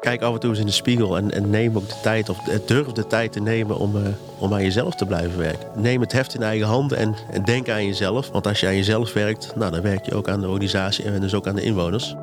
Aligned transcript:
Kijk 0.00 0.22
af 0.22 0.34
en 0.34 0.40
toe 0.40 0.50
eens 0.50 0.58
in 0.58 0.66
de 0.66 0.72
spiegel 0.72 1.16
en, 1.16 1.50
neem 1.50 1.76
ook 1.76 1.88
de 1.88 2.00
tijd, 2.02 2.28
of 2.28 2.38
durf 2.66 2.86
de 2.86 3.06
tijd 3.06 3.32
te 3.32 3.40
nemen 3.40 3.76
om, 3.76 3.96
uh, 3.96 4.02
om 4.38 4.54
aan 4.54 4.62
jezelf 4.62 4.94
te 4.94 5.06
blijven 5.06 5.38
werken. 5.38 5.68
Neem 5.74 6.00
het 6.00 6.12
heft 6.12 6.34
in 6.34 6.42
eigen 6.42 6.66
handen 6.66 6.98
en, 6.98 7.14
en, 7.30 7.44
denk 7.44 7.68
aan 7.68 7.86
jezelf. 7.86 8.30
Want 8.30 8.46
als 8.46 8.60
je 8.60 8.66
aan 8.66 8.76
jezelf 8.76 9.12
werkt, 9.12 9.52
nou, 9.56 9.70
dan 9.70 9.82
werk 9.82 10.04
je 10.04 10.14
ook 10.14 10.28
aan 10.28 10.40
de 10.40 10.48
organisatie 10.48 11.04
en 11.04 11.20
dus 11.20 11.34
ook 11.34 11.46
aan 11.46 11.54
de 11.54 11.62
inwoners. 11.62 12.14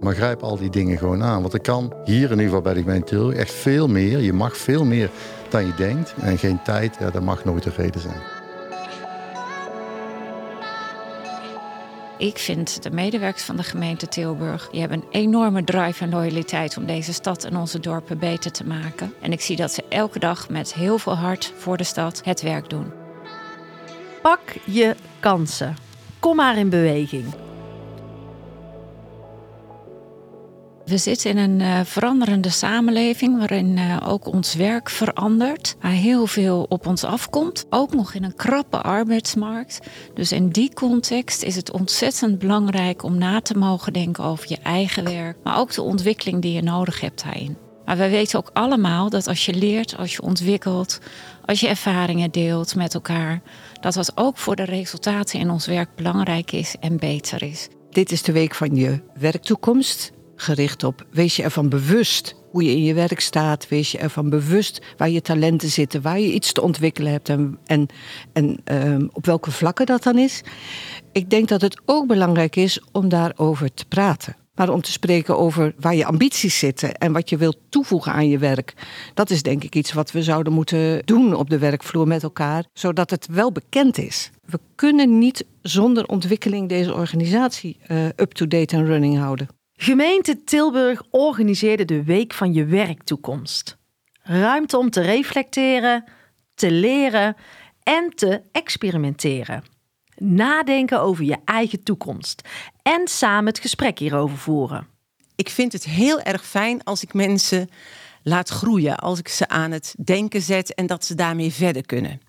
Maar 0.00 0.14
grijp 0.14 0.42
al 0.42 0.56
die 0.56 0.70
dingen 0.70 0.98
gewoon 0.98 1.22
aan. 1.22 1.40
Want 1.40 1.52
er 1.52 1.60
kan 1.60 1.92
hier 2.04 2.24
in 2.24 2.30
ieder 2.30 2.44
geval 2.44 2.60
bij 2.60 2.74
de 2.74 2.82
gemeente 2.82 3.06
Tilburg 3.06 3.36
echt 3.36 3.52
veel 3.52 3.88
meer. 3.88 4.18
Je 4.18 4.32
mag 4.32 4.56
veel 4.56 4.84
meer 4.84 5.10
dan 5.48 5.66
je 5.66 5.74
denkt. 5.76 6.14
En 6.20 6.38
geen 6.38 6.62
tijd, 6.62 6.96
ja, 7.00 7.10
dat 7.10 7.22
mag 7.22 7.44
nooit 7.44 7.62
de 7.62 7.72
reden 7.76 8.00
zijn. 8.00 8.33
Ik 12.18 12.38
vind 12.38 12.82
de 12.82 12.90
medewerkers 12.90 13.44
van 13.44 13.56
de 13.56 13.62
gemeente 13.62 14.08
Tilburg... 14.08 14.68
die 14.70 14.80
hebben 14.80 14.98
een 14.98 15.08
enorme 15.10 15.64
drive 15.64 16.04
en 16.04 16.10
loyaliteit... 16.10 16.76
om 16.76 16.86
deze 16.86 17.12
stad 17.12 17.44
en 17.44 17.56
onze 17.56 17.80
dorpen 17.80 18.18
beter 18.18 18.52
te 18.52 18.66
maken. 18.66 19.14
En 19.20 19.32
ik 19.32 19.40
zie 19.40 19.56
dat 19.56 19.72
ze 19.72 19.84
elke 19.88 20.18
dag 20.18 20.48
met 20.48 20.74
heel 20.74 20.98
veel 20.98 21.16
hart 21.16 21.52
voor 21.56 21.76
de 21.76 21.84
stad 21.84 22.20
het 22.24 22.42
werk 22.42 22.70
doen. 22.70 22.92
Pak 24.22 24.40
je 24.64 24.96
kansen. 25.20 25.76
Kom 26.18 26.36
maar 26.36 26.56
in 26.56 26.68
beweging. 26.68 27.43
We 30.84 30.98
zitten 30.98 31.30
in 31.30 31.36
een 31.36 31.60
uh, 31.60 31.80
veranderende 31.84 32.48
samenleving 32.48 33.38
waarin 33.38 33.76
uh, 33.76 33.96
ook 34.06 34.26
ons 34.26 34.54
werk 34.54 34.90
verandert, 34.90 35.76
waar 35.80 35.90
heel 35.90 36.26
veel 36.26 36.66
op 36.68 36.86
ons 36.86 37.04
afkomt. 37.04 37.66
Ook 37.70 37.94
nog 37.94 38.14
in 38.14 38.24
een 38.24 38.34
krappe 38.34 38.82
arbeidsmarkt. 38.82 39.80
Dus 40.14 40.32
in 40.32 40.48
die 40.48 40.72
context 40.74 41.42
is 41.42 41.56
het 41.56 41.70
ontzettend 41.70 42.38
belangrijk 42.38 43.02
om 43.02 43.18
na 43.18 43.40
te 43.40 43.58
mogen 43.58 43.92
denken 43.92 44.24
over 44.24 44.46
je 44.48 44.58
eigen 44.62 45.04
werk, 45.04 45.36
maar 45.42 45.58
ook 45.58 45.72
de 45.72 45.82
ontwikkeling 45.82 46.42
die 46.42 46.52
je 46.52 46.62
nodig 46.62 47.00
hebt 47.00 47.22
daarin. 47.22 47.56
Maar 47.84 47.96
we 47.96 48.08
weten 48.08 48.38
ook 48.38 48.50
allemaal 48.52 49.10
dat 49.10 49.26
als 49.26 49.46
je 49.46 49.54
leert, 49.54 49.96
als 49.96 50.12
je 50.12 50.22
ontwikkelt, 50.22 50.98
als 51.44 51.60
je 51.60 51.68
ervaringen 51.68 52.30
deelt 52.30 52.74
met 52.74 52.94
elkaar, 52.94 53.42
dat 53.80 53.94
dat 53.94 54.12
ook 54.14 54.38
voor 54.38 54.56
de 54.56 54.64
resultaten 54.64 55.38
in 55.38 55.50
ons 55.50 55.66
werk 55.66 55.88
belangrijk 55.96 56.52
is 56.52 56.74
en 56.80 56.96
beter 56.96 57.42
is. 57.42 57.68
Dit 57.90 58.12
is 58.12 58.22
de 58.22 58.32
week 58.32 58.54
van 58.54 58.74
je 58.74 59.00
werktoekomst 59.18 60.12
gericht 60.36 60.84
op. 60.84 61.06
Wees 61.10 61.36
je 61.36 61.42
ervan 61.42 61.68
bewust 61.68 62.34
hoe 62.50 62.62
je 62.62 62.70
in 62.70 62.84
je 62.84 62.94
werk 62.94 63.20
staat. 63.20 63.68
Wees 63.68 63.92
je 63.92 63.98
ervan 63.98 64.30
bewust 64.30 64.82
waar 64.96 65.10
je 65.10 65.22
talenten 65.22 65.68
zitten, 65.68 66.02
waar 66.02 66.20
je 66.20 66.32
iets 66.32 66.52
te 66.52 66.62
ontwikkelen 66.62 67.12
hebt 67.12 67.28
en, 67.28 67.58
en, 67.66 67.86
en 68.32 68.60
ehm, 68.64 69.06
op 69.12 69.26
welke 69.26 69.50
vlakken 69.50 69.86
dat 69.86 70.02
dan 70.02 70.18
is. 70.18 70.42
Ik 71.12 71.30
denk 71.30 71.48
dat 71.48 71.60
het 71.60 71.80
ook 71.84 72.06
belangrijk 72.06 72.56
is 72.56 72.80
om 72.92 73.08
daarover 73.08 73.74
te 73.74 73.84
praten. 73.84 74.36
Maar 74.54 74.68
om 74.68 74.82
te 74.82 74.92
spreken 74.92 75.38
over 75.38 75.74
waar 75.80 75.94
je 75.94 76.04
ambities 76.04 76.58
zitten 76.58 76.94
en 76.94 77.12
wat 77.12 77.28
je 77.28 77.36
wilt 77.36 77.58
toevoegen 77.68 78.12
aan 78.12 78.28
je 78.28 78.38
werk. 78.38 78.74
Dat 79.14 79.30
is 79.30 79.42
denk 79.42 79.64
ik 79.64 79.74
iets 79.74 79.92
wat 79.92 80.12
we 80.12 80.22
zouden 80.22 80.52
moeten 80.52 81.02
doen 81.04 81.34
op 81.34 81.50
de 81.50 81.58
werkvloer 81.58 82.06
met 82.06 82.22
elkaar, 82.22 82.64
zodat 82.72 83.10
het 83.10 83.26
wel 83.26 83.52
bekend 83.52 83.98
is. 83.98 84.30
We 84.46 84.58
kunnen 84.74 85.18
niet 85.18 85.44
zonder 85.62 86.06
ontwikkeling 86.06 86.68
deze 86.68 86.94
organisatie 86.94 87.78
uh, 87.88 88.04
up-to-date 88.04 88.76
en 88.76 88.86
running 88.86 89.18
houden. 89.18 89.48
Gemeente 89.76 90.44
Tilburg 90.44 91.02
organiseerde 91.10 91.84
de 91.84 92.04
Week 92.04 92.32
van 92.32 92.52
je 92.52 92.64
werktoekomst. 92.64 93.76
Ruimte 94.22 94.78
om 94.78 94.90
te 94.90 95.00
reflecteren, 95.00 96.04
te 96.54 96.70
leren 96.70 97.36
en 97.82 98.10
te 98.14 98.40
experimenteren. 98.52 99.64
Nadenken 100.16 101.00
over 101.00 101.24
je 101.24 101.36
eigen 101.44 101.82
toekomst 101.82 102.48
en 102.82 103.08
samen 103.08 103.46
het 103.46 103.58
gesprek 103.58 103.98
hierover 103.98 104.38
voeren. 104.38 104.86
Ik 105.36 105.48
vind 105.48 105.72
het 105.72 105.84
heel 105.84 106.20
erg 106.20 106.46
fijn 106.46 106.84
als 106.84 107.02
ik 107.02 107.14
mensen 107.14 107.68
laat 108.22 108.48
groeien, 108.48 108.96
als 108.96 109.18
ik 109.18 109.28
ze 109.28 109.48
aan 109.48 109.70
het 109.70 109.94
denken 110.04 110.42
zet 110.42 110.74
en 110.74 110.86
dat 110.86 111.04
ze 111.04 111.14
daarmee 111.14 111.52
verder 111.52 111.86
kunnen. 111.86 112.20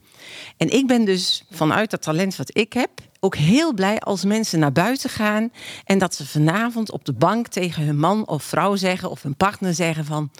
En 0.58 0.69
ik 0.69 0.88
ben 0.88 1.06
dus 1.06 1.44
vanuit 1.52 1.90
dat 1.90 2.02
talent 2.02 2.36
wat 2.36 2.58
ik 2.58 2.74
heb, 2.74 2.90
ook 3.25 3.36
heel 3.36 3.74
blij 3.74 4.00
als 4.00 4.25
mensen 4.25 4.59
naar 4.59 4.72
buiten 4.72 5.09
gaan 5.09 5.52
en 5.84 5.97
dat 5.97 6.16
ze 6.16 6.28
vanavond 6.28 6.91
op 6.91 7.06
de 7.06 7.13
bank 7.13 7.47
tegen 7.47 7.84
hun 7.84 8.00
man 8.00 8.28
of 8.28 8.44
vrouw 8.44 8.75
zeggen 8.75 9.09
of 9.09 9.24
hun 9.24 9.36
partner 9.36 9.74
zeggen 9.74 10.06
van, 10.06 10.31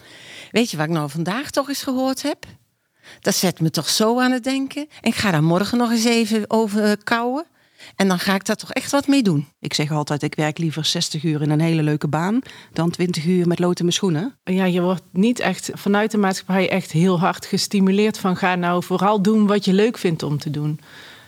weet 0.50 0.70
je 0.70 0.76
wat 0.76 0.86
ik 0.86 0.92
nou 0.92 1.10
vandaag 1.10 1.50
toch 1.50 1.68
eens 1.68 1.82
gehoord 1.82 2.22
heb? 2.22 2.44
Dat 3.20 3.34
zet 3.34 3.60
me 3.60 3.70
toch 3.70 3.88
zo 3.88 4.20
aan 4.20 4.32
het 4.32 4.44
denken. 4.44 4.88
En 5.00 5.10
ik 5.10 5.14
ga 5.14 5.30
daar 5.30 5.42
morgen 5.42 5.78
nog 5.78 5.90
eens 5.90 6.04
even 6.04 6.44
over 6.50 7.04
kouwen. 7.04 7.46
En 7.96 8.08
dan 8.08 8.18
ga 8.18 8.34
ik 8.34 8.44
daar 8.44 8.56
toch 8.56 8.72
echt 8.72 8.90
wat 8.90 9.06
mee 9.06 9.22
doen. 9.22 9.48
Ik 9.60 9.74
zeg 9.74 9.90
altijd, 9.90 10.22
ik 10.22 10.34
werk 10.34 10.58
liever 10.58 10.84
60 10.84 11.22
uur 11.22 11.42
in 11.42 11.50
een 11.50 11.60
hele 11.60 11.82
leuke 11.82 12.08
baan 12.08 12.40
dan 12.72 12.90
20 12.90 13.24
uur 13.24 13.46
met 13.46 13.58
lood 13.58 13.78
in 13.78 13.84
mijn 13.84 13.96
schoenen. 13.96 14.38
Ja, 14.44 14.64
je 14.64 14.80
wordt 14.80 15.02
niet 15.10 15.40
echt 15.40 15.70
vanuit 15.72 16.10
de 16.10 16.18
maatschappij 16.18 16.70
echt 16.70 16.92
heel 16.92 17.18
hard 17.18 17.46
gestimuleerd 17.46 18.18
van 18.18 18.36
ga 18.36 18.54
nou 18.54 18.82
vooral 18.82 19.22
doen 19.22 19.46
wat 19.46 19.64
je 19.64 19.72
leuk 19.72 19.98
vindt 19.98 20.22
om 20.22 20.38
te 20.38 20.50
doen. 20.50 20.80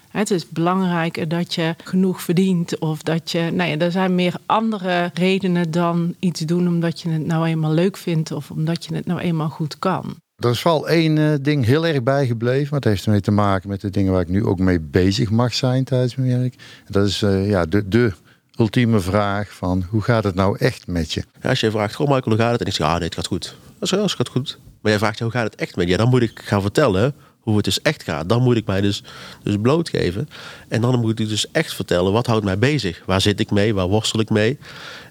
Het 0.09 0.31
is 0.31 0.49
belangrijker 0.49 1.29
dat 1.29 1.55
je 1.55 1.75
genoeg 1.85 2.23
verdient 2.23 2.79
of 2.79 3.03
dat 3.03 3.31
je. 3.31 3.51
Nou 3.53 3.71
ja, 3.71 3.79
er 3.79 3.91
zijn 3.93 4.15
meer 4.15 4.35
andere 4.47 5.11
redenen 5.15 5.71
dan 5.71 6.15
iets 6.19 6.41
doen 6.41 6.69
omdat 6.69 7.01
je 7.01 7.09
het 7.09 7.27
nou 7.27 7.47
eenmaal 7.47 7.73
leuk 7.73 7.97
vindt 7.97 8.33
of 8.33 8.51
omdat 8.51 8.85
je 8.85 8.95
het 8.95 9.07
nou 9.07 9.21
eenmaal 9.21 9.49
goed 9.49 9.79
kan. 9.79 10.17
Er 10.37 10.51
is 10.51 10.63
wel 10.63 10.89
één 10.89 11.17
uh, 11.17 11.35
ding 11.41 11.65
heel 11.65 11.87
erg 11.87 12.03
bijgebleven. 12.03 12.67
Maar 12.71 12.81
het 12.81 12.89
heeft 12.89 13.05
ermee 13.05 13.21
te 13.21 13.31
maken 13.31 13.69
met 13.69 13.81
de 13.81 13.91
dingen 13.91 14.13
waar 14.13 14.21
ik 14.21 14.29
nu 14.29 14.45
ook 14.45 14.59
mee 14.59 14.81
bezig 14.81 15.31
mag 15.31 15.55
zijn 15.55 15.85
tijdens 15.85 16.17
mijn 16.17 16.41
werk. 16.41 16.55
Dat 16.89 17.07
is 17.07 17.23
uh, 17.23 17.49
ja, 17.49 17.65
de, 17.65 17.89
de 17.89 18.13
ultieme 18.59 19.01
vraag 19.01 19.53
van 19.53 19.85
hoe 19.89 20.03
gaat 20.03 20.25
het 20.25 20.35
nou 20.35 20.57
echt 20.59 20.87
met 20.87 21.13
je? 21.13 21.23
Ja, 21.43 21.49
als 21.49 21.61
je 21.61 21.71
vraagt, 21.71 21.95
goh 21.95 22.07
Michael, 22.07 22.37
hoe 22.37 22.45
gaat 22.45 22.53
het? 22.53 22.61
En 22.61 22.67
ik 22.67 22.73
zeg, 22.73 22.87
ah 22.87 22.95
nee, 22.95 23.05
het 23.05 23.15
gaat 23.15 23.27
goed. 23.27 23.57
Dat 23.79 23.93
is, 23.93 24.01
het 24.01 24.13
gaat 24.13 24.29
goed. 24.29 24.59
Maar 24.81 24.91
jij 24.91 25.01
vraagt, 25.01 25.19
hoe 25.21 25.31
gaat 25.31 25.45
het 25.45 25.55
echt 25.55 25.77
met 25.77 25.85
je? 25.85 25.91
Ja, 25.91 25.97
dan 25.97 26.09
moet 26.09 26.23
ik 26.23 26.41
gaan 26.45 26.63
vertellen 26.63 27.15
hoe 27.49 27.57
het 27.57 27.65
dus 27.65 27.83
echt 27.83 28.03
gaat. 28.03 28.29
Dan 28.29 28.43
moet 28.43 28.57
ik 28.57 28.67
mij 28.67 28.81
dus, 28.81 29.05
dus 29.43 29.57
blootgeven. 29.61 30.27
En 30.69 30.81
dan 30.81 31.01
moet 31.01 31.21
ik 31.21 31.29
dus 31.29 31.51
echt 31.51 31.75
vertellen, 31.75 32.13
wat 32.13 32.27
houdt 32.27 32.45
mij 32.45 32.59
bezig? 32.59 33.03
Waar 33.07 33.21
zit 33.21 33.41
ik 33.41 33.51
mee? 33.51 33.75
Waar 33.75 33.89
worstel 33.89 34.21
ik 34.21 34.31
mee? 34.31 34.59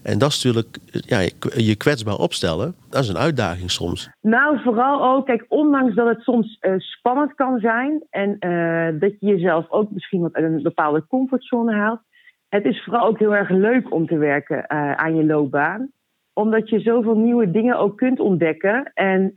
En 0.02 0.18
dat 0.18 0.28
is 0.30 0.44
natuurlijk 0.44 0.78
ja, 0.90 1.18
je 1.56 1.76
kwetsbaar 1.76 2.16
opstellen. 2.16 2.74
Dat 2.90 3.02
is 3.02 3.08
een 3.08 3.18
uitdaging 3.18 3.70
soms. 3.70 4.10
Nou, 4.20 4.60
vooral 4.62 5.04
ook, 5.04 5.26
kijk, 5.26 5.44
ondanks 5.48 5.94
dat 5.94 6.08
het 6.08 6.20
soms 6.20 6.58
uh, 6.60 6.78
spannend 6.78 7.34
kan 7.34 7.58
zijn... 7.58 8.02
en 8.10 8.36
uh, 8.40 9.00
dat 9.00 9.12
je 9.20 9.26
jezelf 9.26 9.70
ook 9.70 9.90
misschien 9.90 10.20
wat 10.20 10.36
een 10.36 10.62
bepaalde 10.62 11.06
comfortzone 11.08 11.74
haalt... 11.74 12.00
het 12.48 12.64
is 12.64 12.84
vooral 12.84 13.06
ook 13.06 13.18
heel 13.18 13.34
erg 13.34 13.50
leuk 13.50 13.92
om 13.92 14.06
te 14.06 14.18
werken 14.18 14.56
uh, 14.56 14.92
aan 14.94 15.16
je 15.16 15.24
loopbaan 15.24 15.90
omdat 16.32 16.68
je 16.68 16.80
zoveel 16.80 17.16
nieuwe 17.16 17.50
dingen 17.50 17.78
ook 17.78 17.96
kunt 17.96 18.20
ontdekken. 18.20 18.90
En 18.94 19.30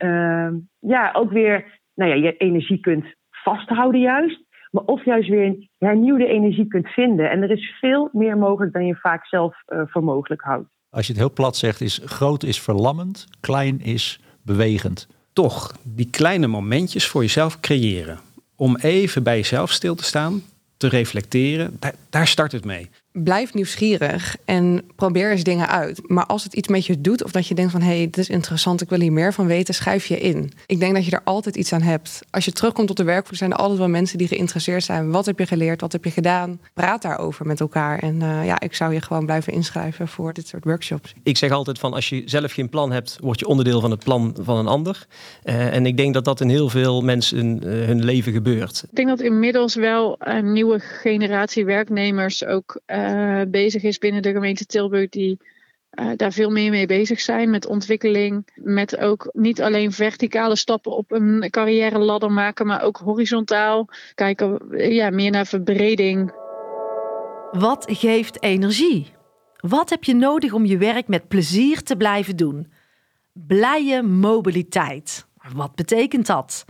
ja, 0.78 1.10
ook 1.12 1.30
weer 1.30 1.80
nou 1.94 2.10
ja, 2.10 2.16
je 2.16 2.36
energie 2.36 2.80
kunt 2.80 3.04
vasthouden 3.30 4.00
juist. 4.00 4.40
Maar 4.70 4.84
of 4.84 5.04
juist 5.04 5.28
weer 5.28 5.44
een 5.44 5.68
hernieuwde 5.78 6.26
energie 6.26 6.66
kunt 6.66 6.88
vinden. 6.88 7.30
En 7.30 7.42
er 7.42 7.50
is 7.50 7.76
veel 7.80 8.08
meer 8.12 8.38
mogelijk 8.38 8.72
dan 8.72 8.86
je 8.86 8.94
vaak 8.94 9.26
zelf 9.26 9.56
uh, 9.68 9.82
voor 9.86 10.04
mogelijk 10.04 10.42
houdt. 10.42 10.68
Als 10.90 11.06
je 11.06 11.12
het 11.12 11.20
heel 11.20 11.32
plat 11.32 11.56
zegt, 11.56 11.80
is 11.80 12.00
groot 12.04 12.42
is 12.42 12.60
verlammend, 12.60 13.26
klein 13.40 13.80
is 13.80 14.20
bewegend. 14.44 15.08
Toch 15.32 15.72
die 15.82 16.10
kleine 16.10 16.46
momentjes 16.46 17.08
voor 17.08 17.22
jezelf 17.22 17.60
creëren. 17.60 18.18
Om 18.56 18.76
even 18.76 19.22
bij 19.22 19.36
jezelf 19.36 19.70
stil 19.70 19.94
te 19.94 20.04
staan, 20.04 20.40
te 20.76 20.88
reflecteren, 20.88 21.76
daar, 21.80 21.94
daar 22.10 22.26
start 22.26 22.52
het 22.52 22.64
mee 22.64 22.90
blijf 23.12 23.54
nieuwsgierig 23.54 24.36
en 24.44 24.82
probeer 24.96 25.30
eens 25.30 25.42
dingen 25.42 25.68
uit. 25.68 26.00
Maar 26.08 26.26
als 26.26 26.44
het 26.44 26.54
iets 26.54 26.68
met 26.68 26.86
je 26.86 27.00
doet 27.00 27.24
of 27.24 27.30
dat 27.30 27.46
je 27.46 27.54
denkt 27.54 27.72
van... 27.72 27.80
hé, 27.80 27.96
hey, 27.96 28.04
dit 28.04 28.18
is 28.18 28.28
interessant, 28.28 28.80
ik 28.80 28.88
wil 28.88 29.00
hier 29.00 29.12
meer 29.12 29.32
van 29.32 29.46
weten, 29.46 29.74
schrijf 29.74 30.06
je 30.06 30.18
in. 30.18 30.52
Ik 30.66 30.80
denk 30.80 30.94
dat 30.94 31.04
je 31.04 31.10
er 31.10 31.20
altijd 31.24 31.56
iets 31.56 31.72
aan 31.72 31.82
hebt. 31.82 32.20
Als 32.30 32.44
je 32.44 32.52
terugkomt 32.52 32.90
op 32.90 32.96
de 32.96 33.04
werkvloer 33.04 33.36
zijn 33.36 33.50
er 33.50 33.56
altijd 33.56 33.78
wel 33.78 33.88
mensen 33.88 34.18
die 34.18 34.28
geïnteresseerd 34.28 34.84
zijn. 34.84 35.10
Wat 35.10 35.26
heb 35.26 35.38
je 35.38 35.46
geleerd, 35.46 35.80
wat 35.80 35.92
heb 35.92 36.04
je 36.04 36.10
gedaan? 36.10 36.60
Praat 36.74 37.02
daarover 37.02 37.46
met 37.46 37.60
elkaar. 37.60 37.98
En 37.98 38.14
uh, 38.14 38.46
ja, 38.46 38.60
ik 38.60 38.74
zou 38.74 38.92
je 38.92 39.00
gewoon 39.00 39.24
blijven 39.24 39.52
inschrijven 39.52 40.08
voor 40.08 40.32
dit 40.32 40.46
soort 40.46 40.64
workshops. 40.64 41.14
Ik 41.22 41.36
zeg 41.36 41.50
altijd 41.50 41.78
van 41.78 41.94
als 41.94 42.08
je 42.08 42.22
zelf 42.24 42.52
geen 42.52 42.68
plan 42.68 42.92
hebt... 42.92 43.18
word 43.20 43.38
je 43.38 43.46
onderdeel 43.46 43.80
van 43.80 43.90
het 43.90 44.04
plan 44.04 44.36
van 44.40 44.56
een 44.56 44.66
ander. 44.66 45.06
Uh, 45.44 45.74
en 45.74 45.86
ik 45.86 45.96
denk 45.96 46.14
dat 46.14 46.24
dat 46.24 46.40
in 46.40 46.48
heel 46.48 46.68
veel 46.68 47.00
mensen 47.00 47.60
uh, 47.64 47.86
hun 47.86 48.04
leven 48.04 48.32
gebeurt. 48.32 48.82
Ik 48.90 48.96
denk 48.96 49.08
dat 49.08 49.20
inmiddels 49.20 49.74
wel 49.74 50.16
een 50.18 50.52
nieuwe 50.52 50.78
generatie 50.80 51.64
werknemers 51.64 52.44
ook 52.44 52.80
uh, 53.10 53.42
bezig 53.48 53.82
is 53.82 53.98
binnen 53.98 54.22
de 54.22 54.32
gemeente 54.32 54.66
Tilburg, 54.66 55.08
die 55.08 55.38
uh, 55.92 56.10
daar 56.16 56.32
veel 56.32 56.50
meer 56.50 56.70
mee 56.70 56.86
bezig 56.86 57.20
zijn 57.20 57.50
met 57.50 57.66
ontwikkeling. 57.66 58.46
Met 58.54 58.98
ook 58.98 59.30
niet 59.32 59.62
alleen 59.62 59.92
verticale 59.92 60.56
stappen 60.56 60.96
op 60.96 61.12
een 61.12 61.46
carrière 61.50 61.98
ladder 61.98 62.32
maken, 62.32 62.66
maar 62.66 62.82
ook 62.82 62.96
horizontaal 62.96 63.88
kijken 64.14 64.58
ja, 64.76 65.10
meer 65.10 65.30
naar 65.30 65.46
verbreding. 65.46 66.32
Wat 67.50 67.84
geeft 67.88 68.42
energie? 68.42 69.12
Wat 69.56 69.90
heb 69.90 70.04
je 70.04 70.14
nodig 70.14 70.52
om 70.52 70.64
je 70.64 70.78
werk 70.78 71.08
met 71.08 71.28
plezier 71.28 71.82
te 71.82 71.96
blijven 71.96 72.36
doen? 72.36 72.72
Blije 73.32 74.02
mobiliteit. 74.02 75.26
Wat 75.54 75.74
betekent 75.74 76.26
dat? 76.26 76.64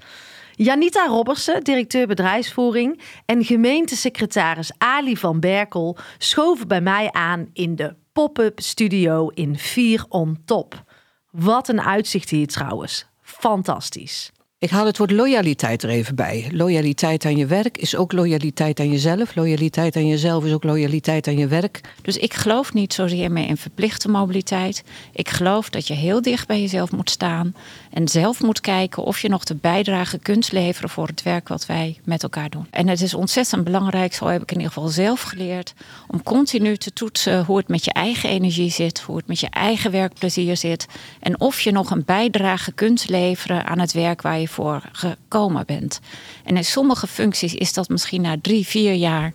Janita 0.55 1.07
Robbersen, 1.07 1.65
directeur 1.65 2.07
bedrijfsvoering, 2.07 3.01
en 3.27 3.45
gemeentesecretaris 3.45 4.73
Ali 4.79 5.17
van 5.17 5.41
Berkel 5.41 5.97
schoven 6.19 6.69
bij 6.69 6.81
mij 6.81 7.13
aan 7.13 7.51
in 7.53 7.77
de 7.77 7.95
pop-up 8.13 8.61
studio 8.61 9.29
in 9.29 9.59
4 9.59 10.05
on 10.09 10.43
top. 10.45 10.85
Wat 11.31 11.69
een 11.69 11.81
uitzicht 11.81 12.31
hier 12.31 12.47
trouwens. 12.47 13.07
Fantastisch. 13.21 14.33
Ik 14.62 14.70
haal 14.70 14.87
het 14.87 14.99
woord 14.99 15.11
loyaliteit 15.11 15.82
er 15.82 15.88
even 15.88 16.14
bij. 16.14 16.49
Loyaliteit 16.53 17.25
aan 17.25 17.37
je 17.37 17.47
werk 17.47 17.79
is 17.79 17.97
ook 17.97 18.12
loyaliteit 18.12 18.81
aan 18.81 18.91
jezelf. 18.91 19.35
Loyaliteit 19.35 19.97
aan 19.97 20.06
jezelf 20.06 20.44
is 20.44 20.53
ook 20.53 20.64
loyaliteit 20.64 21.26
aan 21.26 21.38
je 21.38 21.47
werk. 21.47 21.81
Dus 22.03 22.17
ik 22.17 22.35
geloof 22.35 22.73
niet 22.73 22.94
zozeer 22.94 23.32
meer 23.32 23.49
in 23.49 23.56
verplichte 23.56 24.09
mobiliteit. 24.09 24.85
Ik 25.12 25.29
geloof 25.29 25.70
dat 25.70 25.87
je 25.87 25.94
heel 25.94 26.23
dicht 26.23 26.47
bij 26.47 26.61
jezelf 26.61 26.93
moet 26.93 27.11
staan 27.11 27.55
en 27.91 28.09
zelf 28.09 28.43
moet 28.43 28.61
kijken 28.61 29.03
of 29.03 29.19
je 29.20 29.29
nog 29.29 29.44
de 29.44 29.55
bijdrage 29.55 30.19
kunt 30.19 30.53
leveren 30.53 30.91
voor 30.91 31.06
het 31.06 31.23
werk 31.23 31.49
wat 31.49 31.67
wij 31.67 31.99
met 32.05 32.23
elkaar 32.23 32.50
doen. 32.50 32.67
En 32.70 32.88
het 32.88 33.00
is 33.00 33.15
ontzettend 33.15 33.65
belangrijk, 33.65 34.15
zo 34.15 34.26
heb 34.26 34.43
ik 34.43 34.50
in 34.50 34.56
ieder 34.56 34.73
geval 34.73 34.88
zelf 34.88 35.23
geleerd, 35.23 35.75
om 36.06 36.23
continu 36.23 36.76
te 36.76 36.93
toetsen 36.93 37.44
hoe 37.44 37.56
het 37.56 37.69
met 37.69 37.85
je 37.85 37.93
eigen 37.93 38.29
energie 38.29 38.70
zit, 38.70 39.00
hoe 39.00 39.17
het 39.17 39.26
met 39.26 39.41
je 39.41 39.50
eigen 39.50 39.91
werkplezier 39.91 40.56
zit 40.56 40.87
en 41.20 41.41
of 41.41 41.61
je 41.61 41.73
nog 41.73 41.91
een 41.91 42.05
bijdrage 42.05 42.73
kunt 42.73 43.08
leveren 43.08 43.67
aan 43.67 43.79
het 43.79 43.93
werk 43.93 44.23
waar 44.23 44.38
je 44.38 44.50
voor 44.53 44.83
gekomen 44.93 45.67
bent. 45.67 46.01
En 46.45 46.57
in 46.57 46.65
sommige 46.65 47.07
functies 47.07 47.55
is 47.55 47.73
dat 47.73 47.89
misschien 47.89 48.21
na 48.21 48.37
drie, 48.43 48.67
vier 48.67 48.93
jaar. 48.93 49.33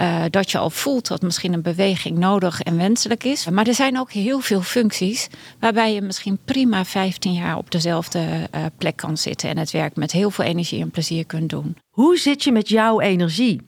Uh, 0.00 0.24
dat 0.30 0.50
je 0.50 0.58
al 0.58 0.70
voelt 0.70 1.06
dat 1.06 1.22
misschien 1.22 1.52
een 1.52 1.62
beweging 1.62 2.18
nodig 2.18 2.62
en 2.62 2.76
wenselijk 2.76 3.24
is. 3.24 3.48
Maar 3.48 3.66
er 3.66 3.74
zijn 3.74 3.98
ook 3.98 4.12
heel 4.12 4.40
veel 4.40 4.62
functies 4.62 5.28
waarbij 5.60 5.94
je 5.94 6.02
misschien 6.02 6.38
prima 6.44 6.84
15 6.84 7.32
jaar 7.32 7.56
op 7.56 7.70
dezelfde 7.70 8.18
uh, 8.54 8.64
plek 8.78 8.96
kan 8.96 9.16
zitten 9.16 9.48
en 9.48 9.58
het 9.58 9.70
werk 9.70 9.96
met 9.96 10.12
heel 10.12 10.30
veel 10.30 10.44
energie 10.44 10.80
en 10.80 10.90
plezier 10.90 11.26
kunt 11.26 11.50
doen. 11.50 11.76
Hoe 11.90 12.18
zit 12.18 12.44
je 12.44 12.52
met 12.52 12.68
jouw 12.68 13.00
energie? 13.00 13.60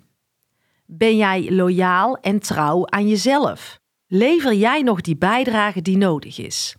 Ben 0.87 1.17
jij 1.17 1.51
loyaal 1.51 2.17
en 2.17 2.39
trouw 2.39 2.87
aan 2.87 3.09
jezelf? 3.09 3.79
Lever 4.07 4.55
jij 4.55 4.83
nog 4.83 5.01
die 5.01 5.17
bijdrage 5.17 5.83
die 5.83 5.97
nodig 5.97 6.39
is? 6.39 6.77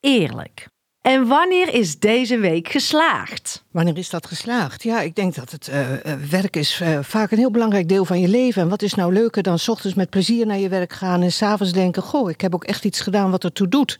Eerlijk. 0.00 0.68
En 1.04 1.26
wanneer 1.26 1.74
is 1.74 1.98
deze 1.98 2.38
week 2.38 2.68
geslaagd? 2.68 3.64
Wanneer 3.70 3.98
is 3.98 4.10
dat 4.10 4.26
geslaagd? 4.26 4.82
Ja, 4.82 5.00
ik 5.00 5.14
denk 5.14 5.34
dat 5.34 5.50
het 5.50 5.68
uh, 5.68 6.12
werk 6.30 6.56
is 6.56 6.80
uh, 6.80 6.98
vaak 7.02 7.30
een 7.30 7.38
heel 7.38 7.50
belangrijk 7.50 7.88
deel 7.88 8.04
van 8.04 8.20
je 8.20 8.28
leven. 8.28 8.62
En 8.62 8.68
wat 8.68 8.82
is 8.82 8.94
nou 8.94 9.12
leuker 9.12 9.42
dan 9.42 9.58
s 9.58 9.68
ochtends 9.68 9.96
met 9.96 10.10
plezier 10.10 10.46
naar 10.46 10.58
je 10.58 10.68
werk 10.68 10.92
gaan 10.92 11.22
en 11.22 11.32
s'avonds 11.32 11.72
denken: 11.72 12.02
Goh, 12.02 12.30
ik 12.30 12.40
heb 12.40 12.54
ook 12.54 12.64
echt 12.64 12.84
iets 12.84 13.00
gedaan 13.00 13.30
wat 13.30 13.44
ertoe 13.44 13.68
doet. 13.68 13.98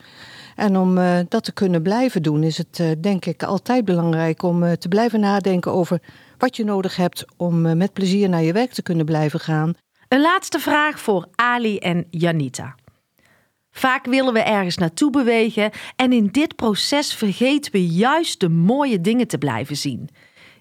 En 0.57 0.77
om 0.77 0.99
uh, 0.99 1.19
dat 1.29 1.45
te 1.45 1.53
kunnen 1.53 1.83
blijven 1.83 2.23
doen, 2.23 2.43
is 2.43 2.59
het 2.59 3.03
denk 3.03 3.25
ik 3.27 3.43
altijd 3.43 3.85
belangrijk 3.85 4.43
om 4.43 4.77
te 4.79 4.89
blijven 4.89 5.21
nadenken 5.21 5.73
over 5.73 6.01
wat 6.39 6.57
je 6.57 6.65
nodig 6.65 6.97
hebt 6.97 7.25
om 7.37 7.77
met 7.77 7.93
plezier 7.93 8.29
naar 8.29 8.43
je 8.43 8.53
werk 8.53 8.73
te 8.73 8.83
kunnen 8.83 9.07
blijven 9.07 9.41
gaan. 9.41 9.75
Een 10.09 10.21
laatste 10.21 10.59
vraag 10.59 11.01
voor 11.01 11.29
Ali 11.35 11.79
en 11.79 12.07
Janita. 12.11 12.75
Vaak 13.77 14.05
willen 14.05 14.33
we 14.33 14.41
ergens 14.41 14.77
naartoe 14.77 15.11
bewegen 15.11 15.71
en 15.97 16.13
in 16.13 16.27
dit 16.27 16.57
proces 16.57 17.15
vergeten 17.15 17.73
we 17.73 17.87
juist 17.87 18.41
de 18.41 18.49
mooie 18.49 19.01
dingen 19.01 19.27
te 19.27 19.39
blijven 19.39 19.77
zien. 19.77 20.09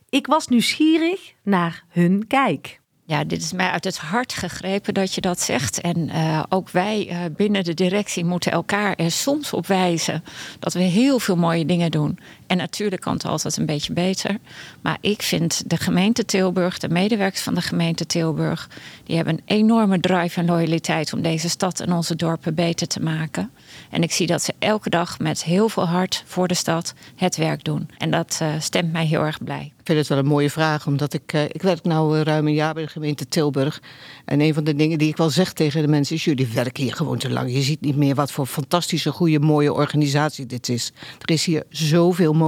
Ik 0.10 0.27
was 0.27 0.48
nieuwsgierig 0.48 1.33
naar 1.44 1.83
hun 1.89 2.27
kijk. 2.27 2.81
Ja, 3.06 3.24
dit 3.24 3.42
is 3.42 3.54
mij 3.54 3.69
uit 3.69 3.83
het 3.83 3.98
hart 3.98 4.33
gegrepen 4.33 4.94
dat 4.94 5.13
je 5.13 5.21
dat 5.21 5.39
zegt. 5.39 5.81
En 5.81 5.98
uh, 5.98 6.44
ook 6.50 6.69
wij 6.69 7.07
uh, 7.10 7.18
binnen 7.36 7.63
de 7.63 7.74
directie 7.74 8.25
moeten 8.25 8.51
elkaar 8.51 8.95
er 8.95 9.12
soms 9.12 9.54
op 9.54 9.68
wijzen 9.68 10.24
dat 10.60 10.74
we 10.74 10.81
heel 10.81 11.19
veel 11.19 11.36
mooie 11.36 11.65
dingen 11.65 11.92
doen. 11.92 12.19
En 12.53 12.59
natuurlijk 12.59 13.01
kan 13.01 13.13
het 13.13 13.25
altijd 13.25 13.57
een 13.57 13.65
beetje 13.65 13.94
beter. 13.94 14.38
Maar 14.81 14.97
ik 15.01 15.21
vind 15.21 15.69
de 15.69 15.77
gemeente 15.77 16.25
Tilburg, 16.25 16.79
de 16.79 16.89
medewerkers 16.89 17.41
van 17.41 17.53
de 17.53 17.61
gemeente 17.61 18.05
Tilburg, 18.05 18.69
die 19.03 19.15
hebben 19.15 19.33
een 19.33 19.57
enorme 19.57 20.00
drive 20.00 20.39
en 20.39 20.45
loyaliteit 20.45 21.13
om 21.13 21.21
deze 21.21 21.50
stad 21.50 21.79
en 21.79 21.94
onze 21.94 22.15
dorpen 22.15 22.55
beter 22.55 22.88
te 22.88 23.00
maken. 23.00 23.51
En 23.89 24.03
ik 24.03 24.11
zie 24.11 24.27
dat 24.27 24.41
ze 24.41 24.53
elke 24.59 24.89
dag 24.89 25.19
met 25.19 25.44
heel 25.44 25.69
veel 25.69 25.88
hart 25.88 26.23
voor 26.25 26.47
de 26.47 26.53
stad 26.53 26.94
het 27.15 27.35
werk 27.35 27.63
doen. 27.63 27.89
En 27.97 28.11
dat 28.11 28.39
uh, 28.41 28.47
stemt 28.59 28.91
mij 28.91 29.05
heel 29.05 29.21
erg 29.21 29.44
blij. 29.44 29.73
Ik 29.83 29.89
vind 29.89 30.01
het 30.01 30.07
wel 30.07 30.17
een 30.17 30.25
mooie 30.25 30.50
vraag, 30.50 30.88
omdat 30.88 31.13
ik, 31.13 31.33
uh, 31.33 31.44
ik 31.44 31.61
werk 31.61 31.83
nu 31.83 31.94
ruim 31.94 32.47
een 32.47 32.53
jaar 32.53 32.73
bij 32.73 32.83
de 32.83 32.89
gemeente 32.89 33.27
Tilburg. 33.27 33.81
En 34.25 34.41
een 34.41 34.53
van 34.53 34.63
de 34.63 34.75
dingen 34.75 34.97
die 34.97 35.09
ik 35.09 35.17
wel 35.17 35.29
zeg 35.29 35.53
tegen 35.53 35.81
de 35.81 35.88
mensen 35.88 36.15
is: 36.15 36.23
jullie 36.23 36.47
werken 36.47 36.83
hier 36.83 36.94
gewoon 36.94 37.17
te 37.17 37.29
lang. 37.29 37.53
Je 37.53 37.61
ziet 37.61 37.81
niet 37.81 37.95
meer 37.95 38.15
wat 38.15 38.31
voor 38.31 38.45
fantastische, 38.45 39.11
goede, 39.11 39.39
mooie 39.39 39.73
organisatie 39.73 40.45
dit 40.45 40.69
is. 40.69 40.91
Er 41.19 41.31
is 41.31 41.45
hier 41.45 41.63
zoveel 41.69 42.33
mogelijk. 42.33 42.43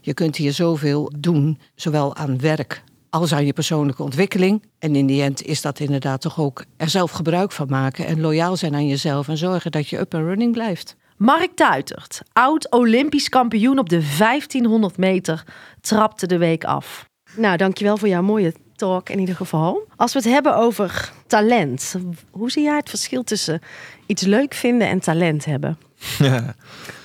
Je 0.00 0.14
kunt 0.14 0.36
hier 0.36 0.52
zoveel 0.52 1.12
doen, 1.18 1.58
zowel 1.74 2.16
aan 2.16 2.40
werk 2.40 2.82
als 3.14 3.34
aan 3.34 3.46
je 3.46 3.52
persoonlijke 3.52 4.02
ontwikkeling. 4.02 4.62
En 4.78 4.96
in 4.96 5.06
die 5.06 5.22
end 5.22 5.42
is 5.42 5.60
dat 5.60 5.80
inderdaad 5.80 6.20
toch 6.20 6.40
ook 6.40 6.64
er 6.76 6.88
zelf 6.88 7.10
gebruik 7.10 7.52
van 7.52 7.66
maken 7.68 8.06
en 8.06 8.20
loyaal 8.20 8.56
zijn 8.56 8.74
aan 8.74 8.86
jezelf 8.86 9.28
en 9.28 9.36
zorgen 9.36 9.70
dat 9.70 9.88
je 9.88 9.98
up 9.98 10.14
and 10.14 10.24
running 10.24 10.52
blijft. 10.52 10.96
Mark 11.16 11.50
Tuitert, 11.54 12.20
oud 12.32 12.70
Olympisch 12.70 13.28
kampioen 13.28 13.78
op 13.78 13.88
de 13.88 14.06
1500 14.18 14.96
meter, 14.96 15.44
trapte 15.80 16.26
de 16.26 16.38
week 16.38 16.64
af. 16.64 17.08
Nou, 17.36 17.56
dankjewel 17.56 17.96
voor 17.96 18.08
jouw 18.08 18.22
mooie 18.22 18.54
talk 18.76 19.08
in 19.08 19.18
ieder 19.18 19.36
geval. 19.36 19.86
Als 19.96 20.12
we 20.12 20.18
het 20.18 20.28
hebben 20.28 20.56
over 20.56 21.12
talent, 21.26 21.94
hoe 22.30 22.50
zie 22.50 22.62
jij 22.62 22.76
het 22.76 22.88
verschil 22.88 23.24
tussen 23.24 23.60
iets 24.06 24.22
leuk 24.22 24.54
vinden 24.54 24.88
en 24.88 25.00
talent 25.00 25.44
hebben? 25.44 25.78
Ja. 26.18 26.54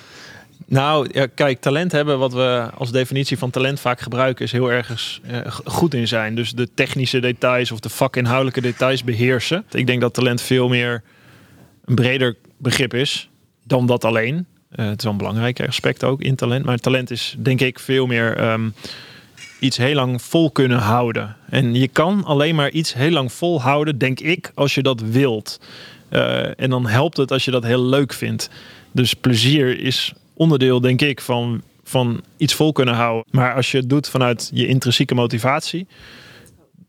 Nou, 0.70 1.08
ja, 1.12 1.26
kijk, 1.26 1.60
talent 1.60 1.92
hebben, 1.92 2.18
wat 2.18 2.32
we 2.32 2.70
als 2.74 2.92
definitie 2.92 3.38
van 3.38 3.50
talent 3.50 3.80
vaak 3.80 4.00
gebruiken, 4.00 4.44
is 4.44 4.52
heel 4.52 4.72
ergens 4.72 5.20
eh, 5.26 5.38
goed 5.64 5.94
in 5.94 6.08
zijn. 6.08 6.34
Dus 6.34 6.52
de 6.52 6.68
technische 6.74 7.20
details 7.20 7.70
of 7.70 7.80
de 7.80 7.88
vakinhoudelijke 7.88 8.60
details 8.60 9.04
beheersen. 9.04 9.64
Ik 9.70 9.86
denk 9.86 10.00
dat 10.00 10.14
talent 10.14 10.42
veel 10.42 10.68
meer 10.68 11.02
een 11.84 11.94
breder 11.94 12.36
begrip 12.56 12.94
is 12.94 13.28
dan 13.64 13.86
dat 13.86 14.04
alleen. 14.04 14.46
Uh, 14.76 14.86
het 14.86 14.98
is 14.98 15.04
wel 15.04 15.12
een 15.12 15.18
belangrijk 15.18 15.66
aspect 15.66 16.04
ook 16.04 16.20
in 16.20 16.34
talent. 16.34 16.64
Maar 16.64 16.78
talent 16.78 17.10
is 17.10 17.34
denk 17.38 17.60
ik 17.60 17.78
veel 17.78 18.06
meer 18.06 18.52
um, 18.52 18.74
iets 19.60 19.76
heel 19.76 19.94
lang 19.94 20.22
vol 20.22 20.50
kunnen 20.50 20.78
houden. 20.78 21.36
En 21.48 21.74
je 21.74 21.88
kan 21.88 22.24
alleen 22.24 22.54
maar 22.54 22.70
iets 22.70 22.94
heel 22.94 23.10
lang 23.10 23.32
volhouden, 23.32 23.98
denk 23.98 24.20
ik, 24.20 24.52
als 24.54 24.74
je 24.74 24.82
dat 24.82 25.00
wilt. 25.00 25.60
Uh, 26.10 26.60
en 26.60 26.70
dan 26.70 26.86
helpt 26.86 27.16
het 27.16 27.32
als 27.32 27.44
je 27.44 27.50
dat 27.50 27.64
heel 27.64 27.84
leuk 27.84 28.12
vindt. 28.12 28.50
Dus 28.92 29.14
plezier 29.14 29.80
is 29.80 30.12
onderdeel, 30.40 30.80
denk 30.80 31.00
ik, 31.00 31.20
van, 31.20 31.62
van 31.82 32.22
iets 32.36 32.54
vol 32.54 32.72
kunnen 32.72 32.94
houden. 32.94 33.24
Maar 33.30 33.54
als 33.54 33.70
je 33.70 33.76
het 33.76 33.88
doet 33.88 34.08
vanuit 34.08 34.50
je 34.52 34.66
intrinsieke 34.66 35.14
motivatie 35.14 35.86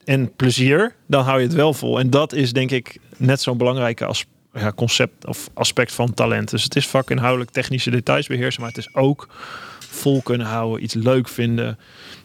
en 0.03 0.35
plezier, 0.35 0.95
dan 1.07 1.23
hou 1.23 1.39
je 1.39 1.45
het 1.45 1.55
wel 1.55 1.73
vol. 1.73 1.99
En 1.99 2.09
dat 2.09 2.33
is, 2.33 2.53
denk 2.53 2.71
ik, 2.71 2.97
net 3.17 3.41
zo'n 3.41 3.57
belangrijke 3.57 4.05
as, 4.05 4.25
ja, 4.53 4.71
concept 4.71 5.27
of 5.27 5.49
aspect 5.53 5.91
van 5.91 6.13
talent. 6.13 6.49
Dus 6.49 6.63
het 6.63 6.75
is 6.75 6.87
vakinhoudelijk 6.87 7.51
technische 7.51 7.91
details 7.91 8.27
beheersen, 8.27 8.61
maar 8.61 8.69
het 8.69 8.79
is 8.79 8.95
ook 8.95 9.27
vol 9.79 10.21
kunnen 10.21 10.47
houden, 10.47 10.83
iets 10.83 10.93
leuk 10.93 11.27
vinden 11.27 11.77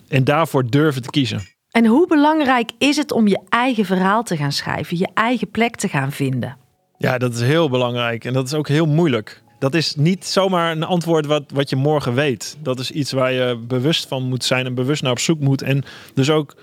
en 0.08 0.24
daarvoor 0.24 0.70
durven 0.70 1.02
te 1.02 1.10
kiezen. 1.10 1.40
En 1.70 1.86
hoe 1.86 2.06
belangrijk 2.06 2.70
is 2.78 2.96
het 2.96 3.12
om 3.12 3.28
je 3.28 3.40
eigen 3.48 3.84
verhaal 3.84 4.22
te 4.22 4.36
gaan 4.36 4.52
schrijven, 4.52 4.98
je 4.98 5.08
eigen 5.14 5.50
plek 5.50 5.76
te 5.76 5.88
gaan 5.88 6.12
vinden? 6.12 6.56
Ja, 6.98 7.18
dat 7.18 7.34
is 7.34 7.40
heel 7.40 7.70
belangrijk 7.70 8.24
en 8.24 8.32
dat 8.32 8.46
is 8.46 8.54
ook 8.54 8.68
heel 8.68 8.86
moeilijk 8.86 9.44
dat 9.58 9.74
is 9.74 9.94
niet 9.94 10.26
zomaar 10.26 10.72
een 10.72 10.84
antwoord 10.84 11.26
wat, 11.26 11.42
wat 11.54 11.70
je 11.70 11.76
morgen 11.76 12.14
weet. 12.14 12.56
Dat 12.62 12.78
is 12.78 12.90
iets 12.90 13.12
waar 13.12 13.32
je 13.32 13.56
bewust 13.56 14.06
van 14.06 14.22
moet 14.22 14.44
zijn 14.44 14.66
en 14.66 14.74
bewust 14.74 15.02
naar 15.02 15.12
op 15.12 15.18
zoek 15.18 15.40
moet. 15.40 15.62
En 15.62 15.84
dus 16.14 16.30
ook 16.30 16.56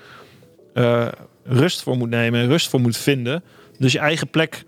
uh, 0.73 1.07
rust 1.43 1.83
voor 1.83 1.97
moet 1.97 2.09
nemen 2.09 2.41
en 2.41 2.47
rust 2.47 2.69
voor 2.69 2.81
moet 2.81 2.97
vinden. 2.97 3.43
Dus 3.77 3.91
je 3.91 3.99
eigen 3.99 4.29
plek 4.29 4.63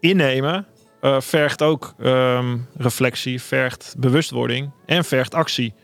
innemen 0.00 0.66
uh, 1.00 1.20
vergt 1.20 1.62
ook 1.62 1.94
um, 2.02 2.66
reflectie, 2.76 3.42
vergt 3.42 3.94
bewustwording 3.98 4.70
en 4.86 5.04
vergt 5.04 5.34
actie. 5.34 5.74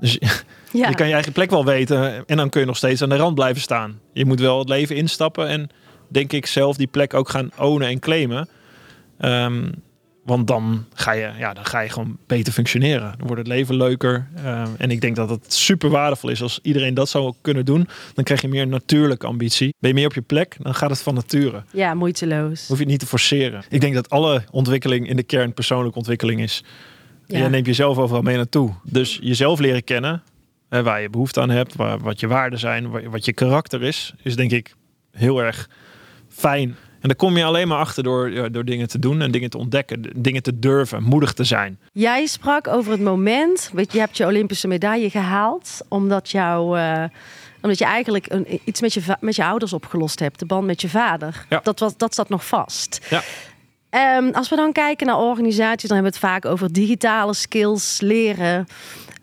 Dus 0.00 0.18
ja. 0.72 0.88
je 0.88 0.94
kan 0.94 1.06
je 1.06 1.14
eigen 1.14 1.32
plek 1.32 1.50
wel 1.50 1.64
weten 1.64 2.26
en 2.26 2.36
dan 2.36 2.48
kun 2.48 2.60
je 2.60 2.66
nog 2.66 2.76
steeds 2.76 3.02
aan 3.02 3.08
de 3.08 3.16
rand 3.16 3.34
blijven 3.34 3.62
staan. 3.62 4.00
Je 4.12 4.24
moet 4.24 4.40
wel 4.40 4.58
het 4.58 4.68
leven 4.68 4.96
instappen 4.96 5.48
en 5.48 5.68
denk 6.08 6.32
ik 6.32 6.46
zelf 6.46 6.76
die 6.76 6.86
plek 6.86 7.14
ook 7.14 7.28
gaan 7.28 7.50
ownen 7.58 7.88
en 7.88 7.98
claimen. 7.98 8.48
Um, 9.20 9.82
want 10.24 10.46
dan 10.46 10.84
ga, 10.94 11.12
je, 11.12 11.30
ja, 11.38 11.52
dan 11.52 11.64
ga 11.64 11.80
je 11.80 11.88
gewoon 11.88 12.18
beter 12.26 12.52
functioneren. 12.52 13.14
Dan 13.18 13.26
wordt 13.26 13.42
het 13.42 13.46
leven 13.46 13.76
leuker. 13.76 14.28
Uh, 14.36 14.62
en 14.78 14.90
ik 14.90 15.00
denk 15.00 15.16
dat 15.16 15.30
het 15.30 15.52
super 15.52 15.90
waardevol 15.90 16.30
is 16.30 16.42
als 16.42 16.58
iedereen 16.62 16.94
dat 16.94 17.08
zou 17.08 17.34
kunnen 17.40 17.64
doen. 17.64 17.88
Dan 18.14 18.24
krijg 18.24 18.40
je 18.40 18.48
meer 18.48 18.66
natuurlijke 18.66 19.26
ambitie. 19.26 19.74
Ben 19.78 19.90
je 19.90 19.96
meer 19.96 20.06
op 20.06 20.14
je 20.14 20.22
plek, 20.22 20.56
dan 20.58 20.74
gaat 20.74 20.90
het 20.90 21.02
van 21.02 21.14
nature. 21.14 21.62
Ja, 21.72 21.94
moeiteloos. 21.94 22.68
Hoef 22.68 22.76
je 22.76 22.82
het 22.82 22.92
niet 22.92 23.00
te 23.00 23.06
forceren. 23.06 23.64
Ik 23.68 23.80
denk 23.80 23.94
dat 23.94 24.10
alle 24.10 24.44
ontwikkeling 24.50 25.08
in 25.08 25.16
de 25.16 25.22
kern 25.22 25.54
persoonlijke 25.54 25.98
ontwikkeling 25.98 26.40
is. 26.40 26.64
Ja. 27.26 27.38
Je 27.38 27.48
neemt 27.48 27.66
jezelf 27.66 27.98
overal 27.98 28.22
mee 28.22 28.36
naartoe. 28.36 28.74
Dus 28.82 29.18
jezelf 29.22 29.58
leren 29.58 29.84
kennen, 29.84 30.22
hè, 30.68 30.82
waar 30.82 31.02
je 31.02 31.10
behoefte 31.10 31.40
aan 31.40 31.50
hebt, 31.50 31.76
waar, 31.76 31.98
wat 31.98 32.20
je 32.20 32.26
waarden 32.26 32.58
zijn, 32.58 33.10
wat 33.10 33.24
je 33.24 33.32
karakter 33.32 33.82
is, 33.82 34.14
is 34.22 34.36
denk 34.36 34.50
ik 34.50 34.74
heel 35.10 35.42
erg 35.42 35.68
fijn 36.28 36.76
en 37.04 37.10
daar 37.10 37.18
kom 37.18 37.36
je 37.36 37.44
alleen 37.44 37.68
maar 37.68 37.78
achter 37.78 38.02
door, 38.02 38.52
door 38.52 38.64
dingen 38.64 38.88
te 38.88 38.98
doen 38.98 39.22
en 39.22 39.30
dingen 39.30 39.50
te 39.50 39.58
ontdekken, 39.58 40.02
dingen 40.16 40.42
te 40.42 40.58
durven, 40.58 41.02
moedig 41.02 41.32
te 41.32 41.44
zijn. 41.44 41.78
Jij 41.92 42.26
sprak 42.26 42.68
over 42.68 42.92
het 42.92 43.00
moment, 43.00 43.70
weet 43.72 43.86
je, 43.92 43.98
je 43.98 44.04
hebt 44.04 44.16
je 44.16 44.26
Olympische 44.26 44.68
medaille 44.68 45.10
gehaald, 45.10 45.80
omdat 45.88 46.30
jou. 46.30 46.78
Uh, 46.78 47.04
omdat 47.60 47.78
je 47.78 47.84
eigenlijk 47.84 48.26
een, 48.30 48.60
iets 48.64 48.80
met 48.80 48.92
je, 48.92 49.00
met 49.20 49.36
je 49.36 49.44
ouders 49.44 49.72
opgelost 49.72 50.18
hebt, 50.18 50.38
de 50.38 50.46
band 50.46 50.66
met 50.66 50.80
je 50.80 50.88
vader. 50.88 51.46
Ja. 51.48 51.60
Dat, 51.62 51.78
was, 51.78 51.96
dat 51.96 52.14
zat 52.14 52.28
nog 52.28 52.46
vast. 52.46 53.06
Ja. 53.10 53.22
Ehm, 53.90 54.30
als 54.30 54.48
we 54.48 54.56
dan 54.56 54.72
kijken 54.72 55.06
naar 55.06 55.18
organisaties, 55.18 55.88
dan 55.88 55.96
hebben 55.96 56.20
we 56.20 56.26
het 56.26 56.32
vaak 56.32 56.44
over 56.44 56.72
digitale 56.72 57.34
skills, 57.34 58.00
leren. 58.00 58.66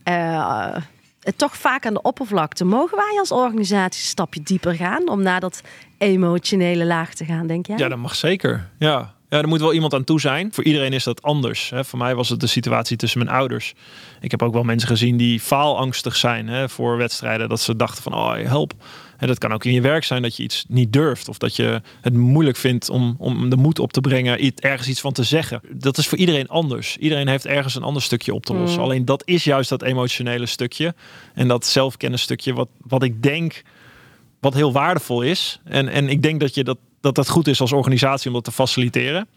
Eh, 0.04 0.76
het 1.20 1.38
toch 1.38 1.58
vaak 1.58 1.86
aan 1.86 1.94
de 1.94 2.02
oppervlakte. 2.02 2.66
Mogen 2.66 2.98
wij 2.98 3.20
als 3.20 3.32
organisatie 3.32 4.02
een 4.02 4.08
stapje 4.08 4.42
dieper 4.44 4.76
gaan 4.76 5.10
om 5.10 5.22
naar 5.22 5.40
dat 5.40 5.62
emotionele 6.02 6.86
laag 6.86 7.14
te 7.14 7.26
gaan, 7.26 7.48
denk 7.48 7.68
jij? 7.68 7.78
Ja, 7.78 7.90
dat 7.90 7.98
mag 7.98 8.16
zeker. 8.16 8.70
Ja. 8.78 9.14
Ja, 9.30 9.42
er 9.42 9.48
moet 9.48 9.60
wel 9.60 9.74
iemand 9.74 9.94
aan 9.94 10.04
toe 10.04 10.20
zijn. 10.20 10.54
Voor 10.54 10.64
iedereen 10.64 10.94
is 10.94 11.04
dat 11.04 11.22
anders. 11.22 11.70
Hè. 11.70 11.86
Voor 11.86 12.00
mij 12.00 12.16
was 12.16 12.30
het 12.30 12.40
de 12.40 12.48
situatie 12.48 12.98
tussen 12.98 13.20
mijn 13.20 13.36
ouders. 13.36 13.74
Ik 14.20 14.32
heb 14.32 14.42
ook 14.42 14.54
wel 14.54 14.64
mensen 14.64 14.88
gezien 14.88 15.18
die 15.18 15.40
faalangstig 15.40 16.16
zijn 16.16 16.48
hè, 16.48 16.70
voor 16.70 16.98
wedstrijden. 16.98 17.50
Dat 17.50 17.60
ze 17.60 17.76
dachten 17.76 18.04
van, 18.04 18.14
oh, 18.14 18.34
help. 18.36 18.74
En 19.18 19.28
dat 19.28 19.38
kan 19.38 19.54
ook 19.54 19.66
in 19.66 19.74
je 19.74 19.82
werk 19.82 20.04
zijn 20.04 20.22
dat 20.22 20.36
je 20.36 20.44
iets 20.44 20.66
niet 20.68 20.94
durft. 20.94 21.30
Of 21.30 21.38
dat 21.38 21.56
je 21.56 21.82
het 22.02 22.14
moeilijk 22.14 22.58
vindt 22.58 22.90
om, 22.90 23.16
om 23.18 23.50
de 23.50 23.56
moed 23.56 23.80
op 23.80 23.94
te 23.94 24.02
brengen. 24.02 24.54
Ergens 24.56 24.88
iets 24.88 25.02
van 25.02 25.14
te 25.14 25.24
zeggen. 25.24 25.62
Dat 25.70 25.98
is 25.98 26.08
voor 26.08 26.18
iedereen 26.18 26.48
anders. 26.48 26.98
Iedereen 26.98 27.28
heeft 27.28 27.46
ergens 27.46 27.76
een 27.76 27.84
ander 27.84 28.02
stukje 28.02 28.34
op 28.34 28.46
te 28.46 28.54
lossen. 28.54 28.80
Mm. 28.80 28.86
Alleen 28.86 29.06
dat 29.06 29.22
is 29.26 29.44
juist 29.44 29.70
dat 29.70 29.82
emotionele 29.82 30.46
stukje. 30.46 30.96
En 31.34 31.48
dat 31.48 31.66
zelfkennisstukje 31.66 32.54
wat, 32.54 32.70
wat 32.82 33.04
ik 33.04 33.24
denk 33.24 33.64
wat 34.42 34.54
heel 34.54 34.72
waardevol 34.72 35.22
is. 35.22 35.60
En, 35.64 35.88
en 35.88 36.10
ik 36.10 36.22
denk 36.22 36.40
dat, 36.40 36.56
je 36.56 36.64
dat, 36.64 36.78
dat 37.02 37.16
dat 37.16 37.30
goed 37.30 37.48
is 37.48 37.62
als 37.62 37.72
organisatie 37.72 38.28
om 38.28 38.34
dat 38.34 38.44
te 38.44 38.52
faciliteren. 38.52 39.28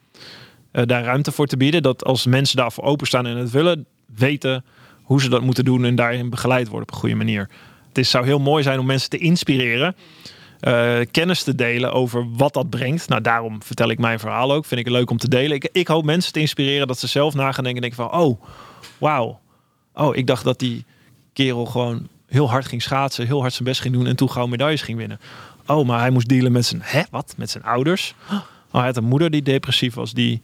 Eh, 0.70 0.82
daar 0.86 1.04
ruimte 1.04 1.32
voor 1.32 1.46
te 1.46 1.56
bieden. 1.56 1.82
Dat 1.82 2.04
als 2.04 2.26
mensen 2.26 2.56
daarvoor 2.56 2.84
openstaan 2.84 3.26
en 3.26 3.36
het 3.36 3.50
willen, 3.50 3.86
weten 4.16 4.64
hoe 5.02 5.20
ze 5.20 5.28
dat 5.28 5.42
moeten 5.42 5.64
doen 5.64 5.84
en 5.84 5.94
daarin 5.94 6.30
begeleid 6.30 6.68
worden 6.68 6.88
op 6.88 6.94
een 6.94 7.00
goede 7.00 7.14
manier. 7.14 7.48
Het 7.88 7.98
is, 7.98 8.10
zou 8.10 8.24
heel 8.24 8.38
mooi 8.38 8.62
zijn 8.62 8.78
om 8.78 8.86
mensen 8.86 9.10
te 9.10 9.18
inspireren. 9.18 9.96
eh, 10.60 11.00
kennis 11.10 11.42
te 11.42 11.54
delen 11.54 11.92
over 11.92 12.26
wat 12.36 12.52
dat 12.54 12.70
brengt. 12.70 13.08
Nou, 13.08 13.20
daarom 13.20 13.62
vertel 13.62 13.88
ik 13.90 13.98
mijn 13.98 14.18
verhaal 14.18 14.52
ook. 14.52 14.64
Vind 14.64 14.80
ik 14.80 14.86
het 14.86 14.94
leuk 14.94 15.10
om 15.10 15.18
te 15.18 15.28
delen. 15.28 15.56
Ik, 15.56 15.68
ik 15.72 15.88
hoop 15.88 16.04
mensen 16.04 16.32
te 16.32 16.40
inspireren 16.40 16.86
dat 16.86 16.98
ze 16.98 17.06
zelf 17.06 17.34
na 17.34 17.52
gaan 17.52 17.64
denken. 17.64 17.82
En 17.82 17.90
denken 17.90 18.10
van, 18.10 18.20
oh, 18.20 18.40
wauw. 18.98 19.40
Oh, 19.94 20.16
ik 20.16 20.26
dacht 20.26 20.44
dat 20.44 20.58
die 20.58 20.84
kerel 21.32 21.66
gewoon 21.66 22.08
heel 22.34 22.50
hard 22.50 22.66
ging 22.66 22.82
schaatsen. 22.82 23.26
Heel 23.26 23.40
hard 23.40 23.52
zijn 23.52 23.68
best 23.68 23.80
ging 23.80 23.94
doen. 23.94 24.06
En 24.06 24.16
toen 24.16 24.30
gauw 24.30 24.46
medailles 24.46 24.82
ging 24.82 24.98
winnen. 24.98 25.20
Oh, 25.66 25.86
maar 25.86 26.00
hij 26.00 26.10
moest 26.10 26.28
dealen 26.28 26.52
met 26.52 26.66
zijn, 26.66 26.80
hè, 26.84 27.02
wat? 27.10 27.34
Met 27.36 27.50
zijn 27.50 27.64
ouders? 27.64 28.14
Oh, 28.30 28.40
hij 28.72 28.84
had 28.84 28.96
een 28.96 29.04
moeder 29.04 29.30
die 29.30 29.42
depressief 29.42 29.94
was. 29.94 30.12
Die 30.12 30.42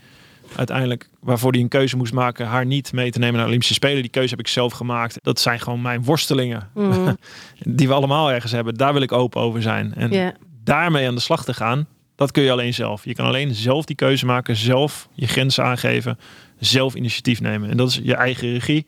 uiteindelijk, 0.56 1.08
waarvoor 1.20 1.52
hij 1.52 1.60
een 1.60 1.68
keuze 1.68 1.96
moest 1.96 2.12
maken, 2.12 2.46
haar 2.46 2.66
niet 2.66 2.92
mee 2.92 3.10
te 3.10 3.18
nemen 3.18 3.34
naar 3.34 3.42
de 3.42 3.48
Olympische 3.48 3.74
Spelen. 3.74 4.02
Die 4.02 4.10
keuze 4.10 4.30
heb 4.30 4.38
ik 4.38 4.48
zelf 4.48 4.72
gemaakt. 4.72 5.18
Dat 5.22 5.40
zijn 5.40 5.60
gewoon 5.60 5.82
mijn 5.82 6.04
worstelingen. 6.04 6.68
Mhm. 6.74 7.14
die 7.78 7.88
we 7.88 7.94
allemaal 7.94 8.32
ergens 8.32 8.52
hebben. 8.52 8.74
Daar 8.74 8.92
wil 8.92 9.02
ik 9.02 9.12
open 9.12 9.40
over 9.40 9.62
zijn. 9.62 9.94
En 9.94 10.34
daarmee 10.64 11.06
aan 11.06 11.14
de 11.14 11.20
slag 11.20 11.44
te 11.44 11.54
gaan, 11.54 11.86
dat 12.16 12.30
kun 12.30 12.42
je 12.42 12.50
alleen 12.50 12.74
zelf. 12.74 13.04
Je 13.04 13.14
kan 13.14 13.26
alleen 13.26 13.54
zelf 13.54 13.84
die 13.84 13.96
keuze 13.96 14.26
maken, 14.26 14.56
zelf 14.56 15.08
je 15.12 15.26
grenzen 15.26 15.64
aangeven, 15.64 16.18
zelf 16.58 16.94
initiatief 16.94 17.40
nemen. 17.40 17.70
En 17.70 17.76
dat 17.76 17.88
is 17.88 18.00
je 18.02 18.14
eigen 18.14 18.52
regie. 18.52 18.86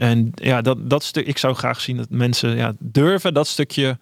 En 0.00 0.30
ja, 0.34 0.60
dat, 0.60 0.90
dat 0.90 1.04
stuk, 1.04 1.26
ik 1.26 1.38
zou 1.38 1.54
graag 1.54 1.80
zien 1.80 1.96
dat 1.96 2.10
mensen 2.10 2.56
ja, 2.56 2.72
durven 2.78 3.34
dat 3.34 3.46
stukje 3.46 3.98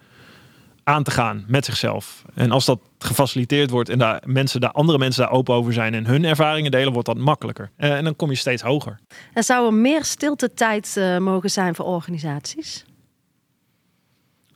aan 0.83 1.03
te 1.03 1.11
gaan 1.11 1.43
met 1.47 1.65
zichzelf. 1.65 2.23
En 2.33 2.51
als 2.51 2.65
dat 2.65 2.79
gefaciliteerd 2.99 3.69
wordt 3.69 3.89
en 3.89 3.97
daar 3.97 4.21
mensen 4.25 4.61
daar, 4.61 4.71
andere 4.71 4.97
mensen 4.97 5.21
daar 5.21 5.31
open 5.31 5.55
over 5.55 5.73
zijn 5.73 5.93
en 5.93 6.05
hun 6.05 6.25
ervaringen 6.25 6.71
delen, 6.71 6.93
wordt 6.93 7.07
dat 7.07 7.17
makkelijker. 7.17 7.71
Eh, 7.75 7.97
en 7.97 8.03
dan 8.03 8.15
kom 8.15 8.29
je 8.29 8.35
steeds 8.35 8.61
hoger. 8.61 8.99
En 9.33 9.43
zou 9.43 9.65
er 9.65 9.73
meer 9.73 10.03
stilte 10.03 10.53
tijd 10.53 10.97
eh, 10.97 11.17
mogen 11.17 11.49
zijn 11.49 11.75
voor 11.75 11.85
organisaties? 11.85 12.85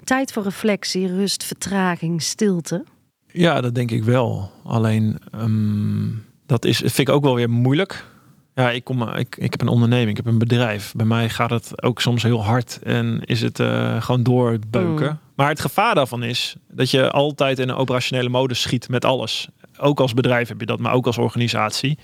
Tijd 0.04 0.32
voor 0.32 0.44
reflectie, 0.44 1.08
rust, 1.08 1.44
vertraging, 1.44 2.22
stilte. 2.22 2.84
Ja, 3.28 3.62
dat 3.62 3.76
denk 3.76 3.92
ik 3.92 4.04
wel. 4.04 4.52
Alleen 4.64 5.20
ehm, 5.32 6.08
dat 6.46 6.66
is, 6.66 6.78
vind 6.78 7.00
ik 7.00 7.10
ook 7.10 7.24
wel 7.24 7.36
weer 7.36 7.50
moeilijk. 7.50 8.12
Ja, 8.56 8.72
ik, 8.72 8.84
kom, 8.84 9.10
ik, 9.10 9.36
ik 9.38 9.52
heb 9.52 9.62
een 9.62 9.68
onderneming, 9.68 10.10
ik 10.10 10.18
heb 10.18 10.26
een 10.26 10.40
bedrijf. 10.40 10.94
Bij 10.96 11.06
mij 11.06 11.30
gaat 11.30 11.50
het 11.50 11.84
ook 11.84 12.02
soms 12.02 12.24
heel 12.24 12.44
hard 12.44 12.80
en 12.84 13.22
is 13.26 13.42
het 13.42 13.60
eh, 13.60 14.02
gewoon 14.02 14.24
doorbeuken. 14.24 15.10
Mm. 15.10 15.20
Maar 15.36 15.50
het 15.50 15.62
gevaar 15.62 15.96
daarvan 15.96 16.24
is 16.24 16.56
dat 16.72 16.92
je 16.92 17.12
altijd 17.12 17.60
in 17.60 17.70
een 17.70 17.76
operationele 17.76 18.30
modus 18.30 18.62
schiet 18.62 18.90
met 18.90 19.06
alles. 19.06 19.48
Ook 19.80 20.00
als 20.00 20.14
bedrijf 20.14 20.48
heb 20.48 20.60
je 20.60 20.66
dat, 20.66 20.80
maar 20.80 20.94
ook 20.94 21.06
als 21.06 21.18
organisatie. 21.18 21.98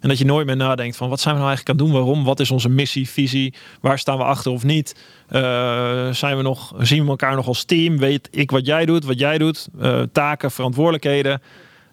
En 0.00 0.08
dat 0.08 0.18
je 0.18 0.24
nooit 0.24 0.46
meer 0.46 0.56
nadenkt 0.56 0.96
van 0.96 1.08
wat 1.08 1.20
zijn 1.20 1.34
we 1.34 1.40
nou 1.40 1.52
eigenlijk 1.52 1.80
aan 1.80 1.86
het 1.86 1.94
doen? 1.94 2.04
Waarom? 2.04 2.24
Wat 2.24 2.40
is 2.40 2.50
onze 2.50 2.68
missie, 2.68 3.08
visie? 3.08 3.54
Waar 3.80 3.98
staan 3.98 4.18
we 4.18 4.24
achter 4.24 4.52
of 4.52 4.64
niet? 4.64 4.96
Eh, 5.28 6.10
zijn 6.10 6.36
we 6.36 6.42
nog, 6.42 6.74
zien 6.78 7.02
we 7.04 7.10
elkaar 7.10 7.34
nog 7.34 7.46
als 7.46 7.64
team? 7.64 7.98
Weet 7.98 8.28
ik 8.30 8.50
wat 8.50 8.66
jij 8.66 8.86
doet, 8.86 9.04
wat 9.04 9.18
jij 9.18 9.38
doet? 9.38 9.68
Eh, 9.80 10.02
taken, 10.12 10.50
verantwoordelijkheden. 10.50 11.42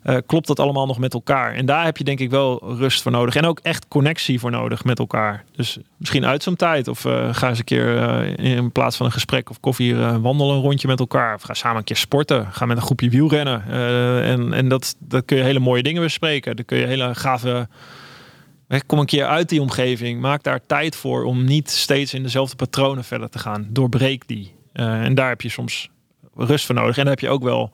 Eh, 0.03 0.17
klopt 0.25 0.47
dat 0.47 0.59
allemaal 0.59 0.85
nog 0.85 0.99
met 0.99 1.13
elkaar? 1.13 1.53
En 1.53 1.65
daar 1.65 1.85
heb 1.85 1.97
je 1.97 2.03
denk 2.03 2.19
ik 2.19 2.29
wel 2.29 2.75
rust 2.77 3.01
voor 3.01 3.11
nodig. 3.11 3.35
En 3.35 3.45
ook 3.45 3.59
echt 3.59 3.87
connectie 3.87 4.39
voor 4.39 4.51
nodig 4.51 4.83
met 4.83 4.99
elkaar. 4.99 5.43
Dus 5.55 5.77
misschien 5.97 6.25
uit 6.25 6.43
zo'n 6.43 6.55
tijd. 6.55 6.87
Of 6.87 7.05
eh, 7.05 7.33
ga 7.33 7.49
eens 7.49 7.57
een 7.57 7.63
keer 7.63 7.97
eh, 7.97 8.55
in 8.55 8.71
plaats 8.71 8.97
van 8.97 9.05
een 9.05 9.11
gesprek 9.11 9.49
of 9.49 9.59
koffie 9.59 9.95
wandelen 9.95 10.55
een 10.55 10.61
rondje 10.61 10.87
met 10.87 10.99
elkaar. 10.99 11.35
Of 11.35 11.41
ga 11.41 11.53
samen 11.53 11.77
een 11.77 11.83
keer 11.83 11.95
sporten. 11.95 12.47
Ga 12.51 12.65
met 12.65 12.77
een 12.77 12.83
groepje 12.83 13.09
wielrennen. 13.09 13.63
En 14.23 14.53
en 14.53 14.67
dat, 14.67 14.95
dat 14.99 15.25
kun 15.25 15.37
je 15.37 15.43
hele 15.43 15.59
mooie 15.59 15.83
dingen 15.83 16.01
bespreken. 16.01 16.55
Dan 16.55 16.65
kun 16.65 16.77
je 16.77 16.85
hele 16.85 17.15
gave... 17.15 17.67
Kom 18.85 18.99
een 18.99 19.05
keer 19.05 19.25
uit 19.25 19.49
die 19.49 19.61
omgeving. 19.61 20.21
Maak 20.21 20.43
daar 20.43 20.59
tijd 20.65 20.95
voor 20.95 21.23
om 21.23 21.43
niet 21.43 21.69
steeds 21.69 22.13
in 22.13 22.23
dezelfde 22.23 22.55
patronen 22.55 23.03
verder 23.03 23.29
te 23.29 23.39
gaan. 23.39 23.67
Doorbreek 23.69 24.27
die. 24.27 24.55
En 24.73 25.15
daar 25.15 25.29
heb 25.29 25.41
je 25.41 25.49
soms 25.49 25.89
rust 26.35 26.65
voor 26.65 26.75
nodig. 26.75 26.97
En 26.97 27.03
daar 27.03 27.13
heb 27.13 27.21
je 27.23 27.29
ook 27.29 27.43
wel 27.43 27.71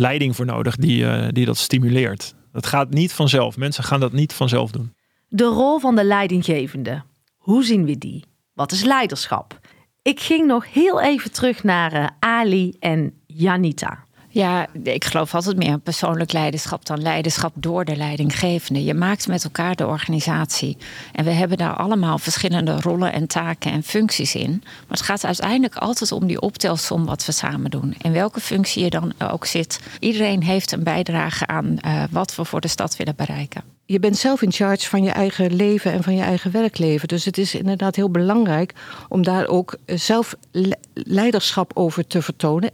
leiding 0.00 0.36
voor 0.36 0.46
nodig 0.46 0.76
die, 0.76 1.06
eh, 1.06 1.28
die 1.30 1.44
dat 1.44 1.56
stimuleert. 1.56 2.34
Dat 2.52 2.66
gaat 2.66 2.90
niet 2.90 3.12
vanzelf. 3.12 3.56
Mensen 3.56 3.84
gaan 3.84 4.00
dat 4.00 4.12
niet 4.12 4.32
vanzelf 4.32 4.70
doen. 4.70 4.94
De 5.28 5.44
rol 5.44 5.78
van 5.78 5.96
de 5.96 6.04
leidinggevende. 6.04 7.02
Hoe 7.36 7.64
zien 7.64 7.84
we 7.84 7.98
die? 7.98 8.24
Wat 8.54 8.72
is 8.72 8.82
leiderschap? 8.84 9.58
Ik 10.02 10.20
ging 10.20 10.46
nog 10.46 10.72
heel 10.72 11.00
even 11.00 11.32
terug 11.32 11.62
naar 11.62 11.92
eh, 11.92 12.06
Ali 12.18 12.76
en 12.78 13.12
Janita. 13.26 14.04
Ja, 14.32 14.66
ik 14.82 15.04
geloof 15.04 15.34
altijd 15.34 15.56
meer 15.56 15.68
in 15.68 15.80
persoonlijk 15.80 16.32
leiderschap 16.32 16.86
dan 16.86 17.02
leiderschap 17.02 17.52
door 17.54 17.84
de 17.84 17.96
leidinggevende. 17.96 18.84
Je 18.84 18.94
maakt 18.94 19.28
met 19.28 19.44
elkaar 19.44 19.76
de 19.76 19.86
organisatie. 19.86 20.76
En 21.12 21.24
we 21.24 21.30
hebben 21.30 21.56
daar 21.58 21.74
allemaal 21.76 22.18
verschillende 22.18 22.80
rollen 22.80 23.12
en 23.12 23.26
taken 23.26 23.72
en 23.72 23.82
functies 23.82 24.34
in. 24.34 24.50
Maar 24.62 24.98
het 24.98 25.00
gaat 25.00 25.24
uiteindelijk 25.24 25.74
altijd 25.76 26.12
om 26.12 26.26
die 26.26 26.40
optelsom 26.40 27.06
wat 27.06 27.24
we 27.26 27.32
samen 27.32 27.70
doen. 27.70 27.94
In 28.02 28.12
welke 28.12 28.40
functie 28.40 28.84
je 28.84 28.90
dan 28.90 29.12
ook 29.30 29.46
zit. 29.46 29.80
Iedereen 29.98 30.42
heeft 30.42 30.72
een 30.72 30.82
bijdrage 30.82 31.46
aan 31.46 31.78
eh, 31.78 32.02
wat 32.10 32.34
we 32.34 32.44
voor 32.44 32.60
de 32.60 32.68
stad 32.68 32.96
willen 32.96 33.16
bereiken. 33.16 33.62
Je 33.84 34.00
bent 34.00 34.16
zelf 34.16 34.42
in 34.42 34.52
charge 34.52 34.88
van 34.88 35.02
je 35.02 35.10
eigen 35.10 35.54
leven 35.54 35.92
en 35.92 36.02
van 36.02 36.14
je 36.14 36.22
eigen 36.22 36.50
werkleven. 36.50 37.08
Dus 37.08 37.24
het 37.24 37.38
is 37.38 37.54
inderdaad 37.54 37.96
heel 37.96 38.10
belangrijk 38.10 38.74
om 39.08 39.22
daar 39.22 39.46
ook 39.46 39.76
eh, 39.84 39.98
zelf 39.98 40.34
le- 40.50 40.78
leiderschap 40.92 41.70
over 41.74 42.06
te 42.06 42.22
vertonen. 42.22 42.70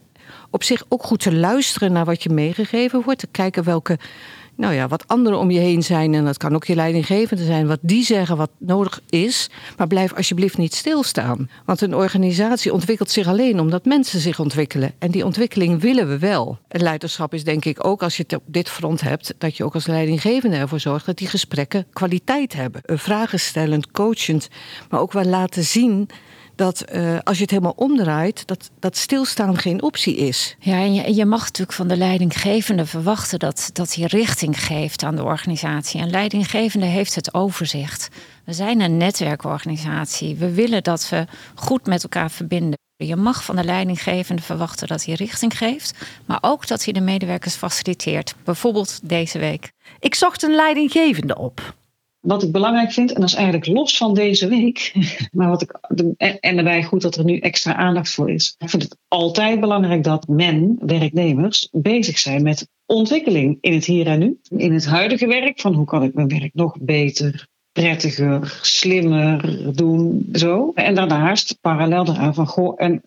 Op 0.57 0.65
zich 0.65 0.85
ook 0.89 1.03
goed 1.03 1.21
te 1.21 1.35
luisteren 1.35 1.93
naar 1.93 2.05
wat 2.05 2.23
je 2.23 2.29
meegegeven 2.29 3.03
wordt. 3.03 3.21
Te 3.21 3.27
kijken 3.27 3.65
welke, 3.65 3.99
nou 4.55 4.75
ja, 4.75 4.89
wat 4.89 5.09
anderen 5.09 5.39
om 5.39 5.51
je 5.51 5.59
heen 5.59 5.83
zijn. 5.83 6.15
En 6.15 6.25
dat 6.25 6.37
kan 6.37 6.55
ook 6.55 6.65
je 6.65 6.75
leidinggevende 6.75 7.45
zijn. 7.45 7.67
Wat 7.67 7.79
die 7.83 8.05
zeggen 8.05 8.37
wat 8.37 8.51
nodig 8.59 9.01
is. 9.11 9.51
Maar 9.77 9.87
blijf 9.87 10.15
alsjeblieft 10.15 10.59
niet 10.59 10.75
stilstaan. 10.75 11.51
Want 11.65 11.81
een 11.81 11.95
organisatie 11.95 12.73
ontwikkelt 12.73 13.11
zich 13.11 13.27
alleen 13.27 13.61
omdat 13.61 13.85
mensen 13.85 14.21
zich 14.21 14.41
ontwikkelen. 14.41 14.93
En 14.99 15.11
die 15.11 15.25
ontwikkeling 15.25 15.81
willen 15.81 16.09
we 16.09 16.19
wel. 16.19 16.59
En 16.69 16.83
leiderschap 16.83 17.35
is 17.35 17.45
denk 17.45 17.65
ik 17.65 17.87
ook 17.87 18.03
als 18.03 18.17
je 18.17 18.23
het 18.23 18.35
op 18.35 18.43
dit 18.47 18.69
front 18.69 19.01
hebt. 19.01 19.35
Dat 19.39 19.57
je 19.57 19.65
ook 19.65 19.75
als 19.75 19.87
leidinggevende 19.87 20.57
ervoor 20.57 20.81
zorgt 20.81 21.07
dat 21.07 21.19
die 21.19 21.29
gesprekken 21.29 21.87
kwaliteit 21.93 22.53
hebben. 22.53 22.83
Eh, 22.83 22.99
Vragen 22.99 23.41
stellend, 23.41 23.91
coachend. 23.91 24.49
Maar 24.91 25.01
ook 25.01 25.13
wel 25.13 25.25
laten 25.25 25.65
zien 25.65 26.09
dat 26.57 26.81
eh, 26.81 27.19
als 27.23 27.37
je 27.37 27.43
het 27.43 27.51
helemaal 27.51 27.75
omdraait, 27.77 28.47
dat, 28.47 28.71
dat 28.79 28.97
stilstaan 28.97 29.59
geen 29.59 29.83
optie 29.83 30.17
is. 30.17 30.57
Ja, 30.59 30.75
en 30.75 30.95
je, 30.95 31.03
en 31.03 31.15
je 31.15 31.25
mag 31.25 31.43
natuurlijk 31.45 31.77
van 31.77 31.89
de 31.89 31.97
leidinggevende 31.97 32.87
verwachten 32.87 33.39
dat, 33.39 33.71
dat 33.73 33.95
hij 33.95 34.07
richting 34.07 34.65
geeft 34.65 35.03
aan 35.03 35.17
de 35.17 35.25
organisatie. 35.25 36.01
Een 36.01 36.11
leidinggevende 36.11 36.87
heeft 36.87 37.15
het 37.15 37.35
overzicht. 37.35 38.09
We 38.45 38.53
zijn 38.53 38.81
een 38.81 38.97
netwerkorganisatie. 38.97 40.37
We 40.37 40.55
willen 40.55 40.83
dat 40.83 41.09
we 41.09 41.25
goed 41.55 41.87
met 41.87 42.03
elkaar 42.03 42.31
verbinden. 42.31 42.79
Je 42.97 43.17
mag 43.17 43.45
van 43.45 43.57
de 43.57 43.65
leidinggevende 43.65 44.43
verwachten 44.43 44.89
dat 44.89 45.05
hij 45.05 45.15
richting 45.15 45.59
geeft, 45.59 46.07
maar 46.27 46.39
ook 46.41 46.67
dat 46.67 46.85
hij 46.85 46.93
de 46.93 47.01
medewerkers 47.01 47.55
faciliteert. 47.55 48.35
Bijvoorbeeld 48.45 49.01
deze 49.03 49.39
week. 49.39 49.73
Ik 49.99 50.15
zocht 50.15 50.43
een 50.43 50.55
leidinggevende 50.55 51.39
op. 51.39 51.75
Wat 52.27 52.43
ik 52.43 52.53
belangrijk 52.53 52.93
vind, 52.93 53.13
en 53.13 53.21
dat 53.21 53.29
is 53.29 53.35
eigenlijk 53.35 53.67
los 53.67 53.97
van 53.97 54.15
deze 54.15 54.49
week, 54.49 54.93
maar 55.33 55.49
wat 55.49 55.63
ik, 55.63 55.79
en 56.41 56.55
daarbij 56.55 56.85
goed 56.85 57.03
dat 57.03 57.17
er 57.17 57.25
nu 57.25 57.39
extra 57.39 57.75
aandacht 57.75 58.11
voor 58.11 58.31
is. 58.31 58.55
Ik 58.59 58.71
vind 58.71 58.83
het 58.83 58.97
altijd 59.09 59.61
belangrijk 59.61 60.05
dat 60.05 60.29
men, 60.29 60.79
werknemers, 60.81 61.69
bezig 61.73 62.19
zijn 62.19 62.43
met 62.43 62.69
ontwikkeling 62.87 63.59
in 63.61 63.73
het 63.73 63.85
hier 63.85 64.07
en 64.07 64.19
nu. 64.19 64.39
In 64.49 64.73
het 64.73 64.87
huidige 64.87 65.27
werk, 65.27 65.61
van 65.61 65.75
hoe 65.75 65.87
kan 65.87 66.03
ik 66.03 66.15
mijn 66.15 66.29
werk 66.29 66.55
nog 66.55 66.77
beter, 66.81 67.49
prettiger, 67.73 68.59
slimmer 68.63 69.71
doen, 69.77 70.29
zo. 70.33 70.73
En 70.75 70.95
daarnaast 70.95 71.59
parallel 71.61 72.05
daaraan 72.05 72.35
van, 72.35 72.47
goh, 72.47 72.75
en 72.77 73.03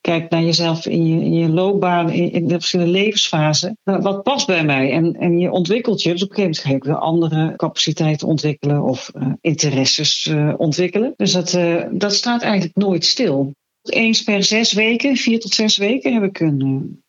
Kijk 0.00 0.30
naar 0.30 0.42
jezelf 0.42 0.86
in 0.86 1.32
je, 1.32 1.48
loopbaan, 1.48 2.10
in, 2.10 2.48
de 2.48 2.54
verschillende 2.54 2.92
levensfasen. 2.92 3.78
Nou, 3.84 4.02
Wat 4.02 4.22
past 4.22 4.46
bij 4.46 4.64
mij? 4.64 4.92
En, 4.92 5.12
en 5.14 5.38
je 5.38 5.50
ontwikkelt 5.50 6.02
je. 6.02 6.10
Dus 6.10 6.22
op 6.22 6.28
een 6.28 6.34
gegeven 6.34 6.64
moment 6.64 6.84
ga 6.84 6.90
je 6.90 6.94
weer 6.94 7.06
andere 7.06 7.56
capaciteiten 7.56 8.28
ontwikkelen 8.28 8.82
of 8.82 9.10
uh, 9.16 9.32
interesses 9.40 10.26
uh, 10.26 10.54
ontwikkelen. 10.56 11.12
Dus 11.16 11.32
dat, 11.32 11.52
uh, 11.52 11.84
dat 11.90 12.14
staat 12.14 12.42
eigenlijk 12.42 12.76
nooit 12.76 13.04
stil. 13.04 13.52
Eens 13.82 14.22
per 14.22 14.44
zes 14.44 14.72
weken, 14.72 15.16
vier 15.16 15.40
tot 15.40 15.54
zes 15.54 15.76
weken, 15.76 16.12
heb 16.12 16.22
ik 16.22 16.40
een 16.40 17.02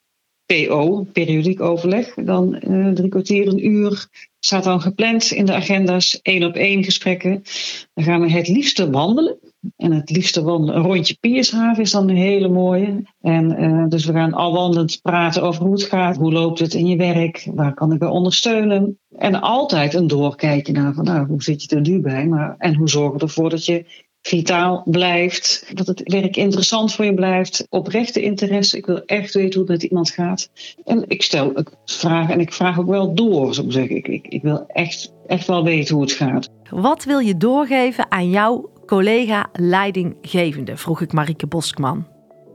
PO, 0.46 1.04
periodiek 1.14 1.62
overleg. 1.62 2.14
Dan 2.14 2.60
drie 2.94 3.10
kwartier, 3.10 3.48
een 3.48 3.66
uur 3.66 4.08
staat 4.40 4.64
dan 4.64 4.82
gepland 4.82 5.32
in 5.32 5.46
de 5.46 5.54
agenda's. 5.54 6.20
één 6.22 6.44
op 6.44 6.56
één 6.56 6.84
gesprekken. 6.84 7.44
Dan 7.94 8.04
gaan 8.04 8.22
we 8.22 8.32
het 8.32 8.48
liefste 8.48 8.90
wandelen. 8.90 9.40
En 9.78 9.92
het 9.92 10.10
liefste 10.10 10.44
wandelen. 10.44 10.76
Een 10.76 10.84
rondje 10.84 11.18
Piershaven 11.20 11.84
is 11.84 11.92
dan 11.92 12.10
een 12.10 12.16
hele 12.16 12.48
mooie. 12.48 13.04
En 13.22 13.64
uh, 13.64 13.86
dus 13.88 14.06
we 14.06 14.14
gaan 14.14 14.34
al 14.34 14.54
wandelend 14.54 15.00
praten 15.02 15.44
over 15.44 15.64
hoe 15.64 15.74
het 15.74 15.84
gaat. 15.84 16.18
Hoe 16.18 16.32
loopt 16.32 16.60
het 16.60 16.74
in 16.74 16.88
je 16.88 16.96
werk? 16.96 17.48
Waar 17.54 17.74
kan 17.74 17.92
ik 17.92 18.00
bij 18.00 18.08
ondersteunen? 18.08 19.00
En 19.18 19.42
altijd 19.42 19.94
een 19.94 20.08
doorkijken 20.08 20.74
naar 20.74 20.94
van 20.94 21.04
nou, 21.04 21.28
hoe 21.28 21.44
zit 21.44 21.64
je 21.64 21.76
er 21.76 21.82
nu 21.82 22.00
bij? 22.00 22.28
Maar, 22.28 22.56
en 22.58 22.76
hoe 22.76 22.90
zorgen 22.90 23.20
we 23.20 23.26
ervoor 23.26 23.50
dat 23.50 23.66
je 23.66 23.86
vitaal 24.22 24.82
blijft, 24.86 25.72
dat 25.74 25.88
het 25.88 26.02
werk 26.04 26.36
interessant 26.36 26.94
voor 26.94 27.06
je 27.06 27.14
blijft, 27.14 27.66
oprechte 27.70 28.22
interesse. 28.22 28.78
Ik 28.78 28.86
wil 28.86 29.06
echt 29.06 29.34
weten 29.34 29.60
hoe 29.60 29.72
het 29.72 29.82
met 29.82 29.90
iemand 29.90 30.10
gaat. 30.10 30.50
En 30.84 31.04
ik 31.08 31.22
stel 31.22 31.54
vragen 31.86 32.34
en 32.34 32.40
ik 32.40 32.54
vraag 32.54 32.80
ook 32.80 32.90
wel 32.90 33.14
door, 33.14 33.54
zo 33.54 33.70
zeggen. 33.70 33.96
Ik, 33.96 34.08
ik, 34.08 34.28
ik 34.28 34.42
wil 34.42 34.64
echt, 34.68 35.14
echt 35.28 35.48
wel 35.48 35.64
weten 35.64 35.96
hoe 35.96 36.04
het 36.04 36.14
gaat. 36.14 36.50
Wat 36.70 37.04
wil 37.04 37.20
je 37.20 37.38
doorgeven 37.38 38.12
aan 38.12 38.30
jouw 38.30 38.71
collega 38.92 39.50
leidinggevende? 39.54 40.78
Vroeg 40.78 41.02
ik 41.02 41.14
Marieke 41.14 41.48
Boskman. 41.48 42.06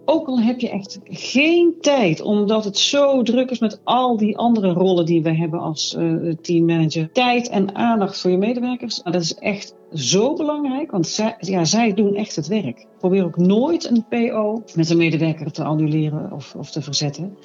Ook 0.04 0.26
al 0.26 0.40
heb 0.40 0.60
je 0.60 0.70
echt 0.70 1.00
geen 1.04 1.74
tijd, 1.80 2.20
omdat 2.20 2.64
het 2.64 2.78
zo 2.78 3.22
druk 3.22 3.50
is 3.50 3.58
met 3.58 3.80
al 3.84 4.16
die 4.16 4.36
andere 4.36 4.72
rollen 4.72 5.06
die 5.06 5.22
we 5.22 5.36
hebben 5.36 5.60
als 5.60 5.96
uh, 5.98 6.34
teammanager. 6.34 7.12
Tijd 7.12 7.48
en 7.48 7.74
aandacht 7.74 8.20
voor 8.20 8.30
je 8.30 8.36
medewerkers. 8.36 9.02
Dat 9.02 9.14
is 9.14 9.34
echt 9.34 9.74
zo 9.92 10.34
belangrijk, 10.34 10.90
want 10.90 11.06
zij, 11.06 11.34
ja, 11.38 11.64
zij 11.64 11.94
doen 11.94 12.14
echt 12.14 12.36
het 12.36 12.46
werk. 12.46 12.86
Probeer 12.98 13.24
ook 13.24 13.36
nooit 13.36 13.90
een 13.90 14.04
PO 14.08 14.62
met 14.74 14.90
een 14.90 14.96
medewerker 14.96 15.52
te 15.52 15.64
annuleren 15.64 16.32
of, 16.32 16.54
of 16.54 16.70
te 16.70 16.82
verzetten. 16.82 17.36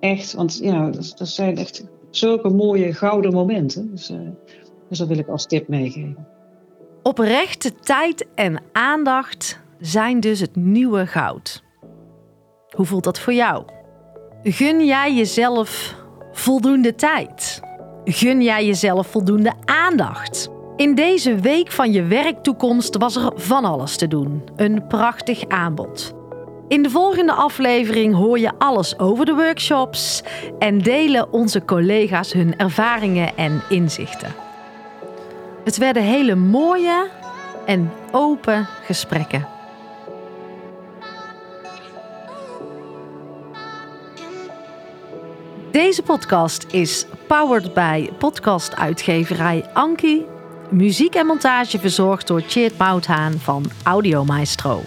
Echt, 0.00 0.34
want 0.34 0.58
ja, 0.62 0.90
dat, 0.90 1.14
zijn 1.28 1.56
echt 1.56 1.84
zulke 2.10 2.48
mooie 2.48 2.92
gouden 2.92 3.32
momenten. 3.32 3.90
Dus, 3.90 4.10
uh, 4.10 4.18
dus 4.88 4.98
dat 4.98 5.08
wil 5.08 5.18
ik 5.18 5.28
als 5.28 5.46
tip 5.46 5.68
meegeven. 5.68 6.33
Oprechte 7.04 7.74
tijd 7.74 8.26
en 8.34 8.62
aandacht 8.72 9.60
zijn 9.78 10.20
dus 10.20 10.40
het 10.40 10.56
nieuwe 10.56 11.06
goud. 11.06 11.62
Hoe 12.70 12.86
voelt 12.86 13.04
dat 13.04 13.18
voor 13.18 13.32
jou? 13.32 13.64
Gun 14.42 14.84
jij 14.84 15.14
jezelf 15.14 15.94
voldoende 16.32 16.94
tijd? 16.94 17.60
Gun 18.04 18.42
jij 18.42 18.66
jezelf 18.66 19.06
voldoende 19.06 19.52
aandacht? 19.64 20.48
In 20.76 20.94
deze 20.94 21.34
week 21.34 21.70
van 21.70 21.92
je 21.92 22.02
werktoekomst 22.02 22.96
was 22.96 23.16
er 23.16 23.32
van 23.34 23.64
alles 23.64 23.96
te 23.96 24.08
doen. 24.08 24.42
Een 24.56 24.86
prachtig 24.86 25.48
aanbod. 25.48 26.14
In 26.68 26.82
de 26.82 26.90
volgende 26.90 27.32
aflevering 27.32 28.14
hoor 28.14 28.38
je 28.38 28.52
alles 28.58 28.98
over 28.98 29.24
de 29.24 29.34
workshops 29.34 30.22
en 30.58 30.78
delen 30.78 31.32
onze 31.32 31.64
collega's 31.64 32.32
hun 32.32 32.56
ervaringen 32.56 33.36
en 33.36 33.62
inzichten. 33.68 34.43
Het 35.64 35.76
werden 35.76 36.02
hele 36.02 36.34
mooie 36.34 37.10
en 37.66 37.92
open 38.10 38.68
gesprekken. 38.84 39.46
Deze 45.70 46.02
podcast 46.02 46.66
is 46.70 47.06
powered 47.26 47.74
by 47.74 48.10
podcastuitgeverij 48.18 49.70
Anki. 49.72 50.24
Muziek 50.70 51.14
en 51.14 51.26
montage 51.26 51.78
verzorgd 51.78 52.26
door 52.26 52.42
Cheert 52.46 52.78
Mouthaan 52.78 53.32
van 53.32 53.64
Audio 53.82 54.24
Maestro. 54.24 54.82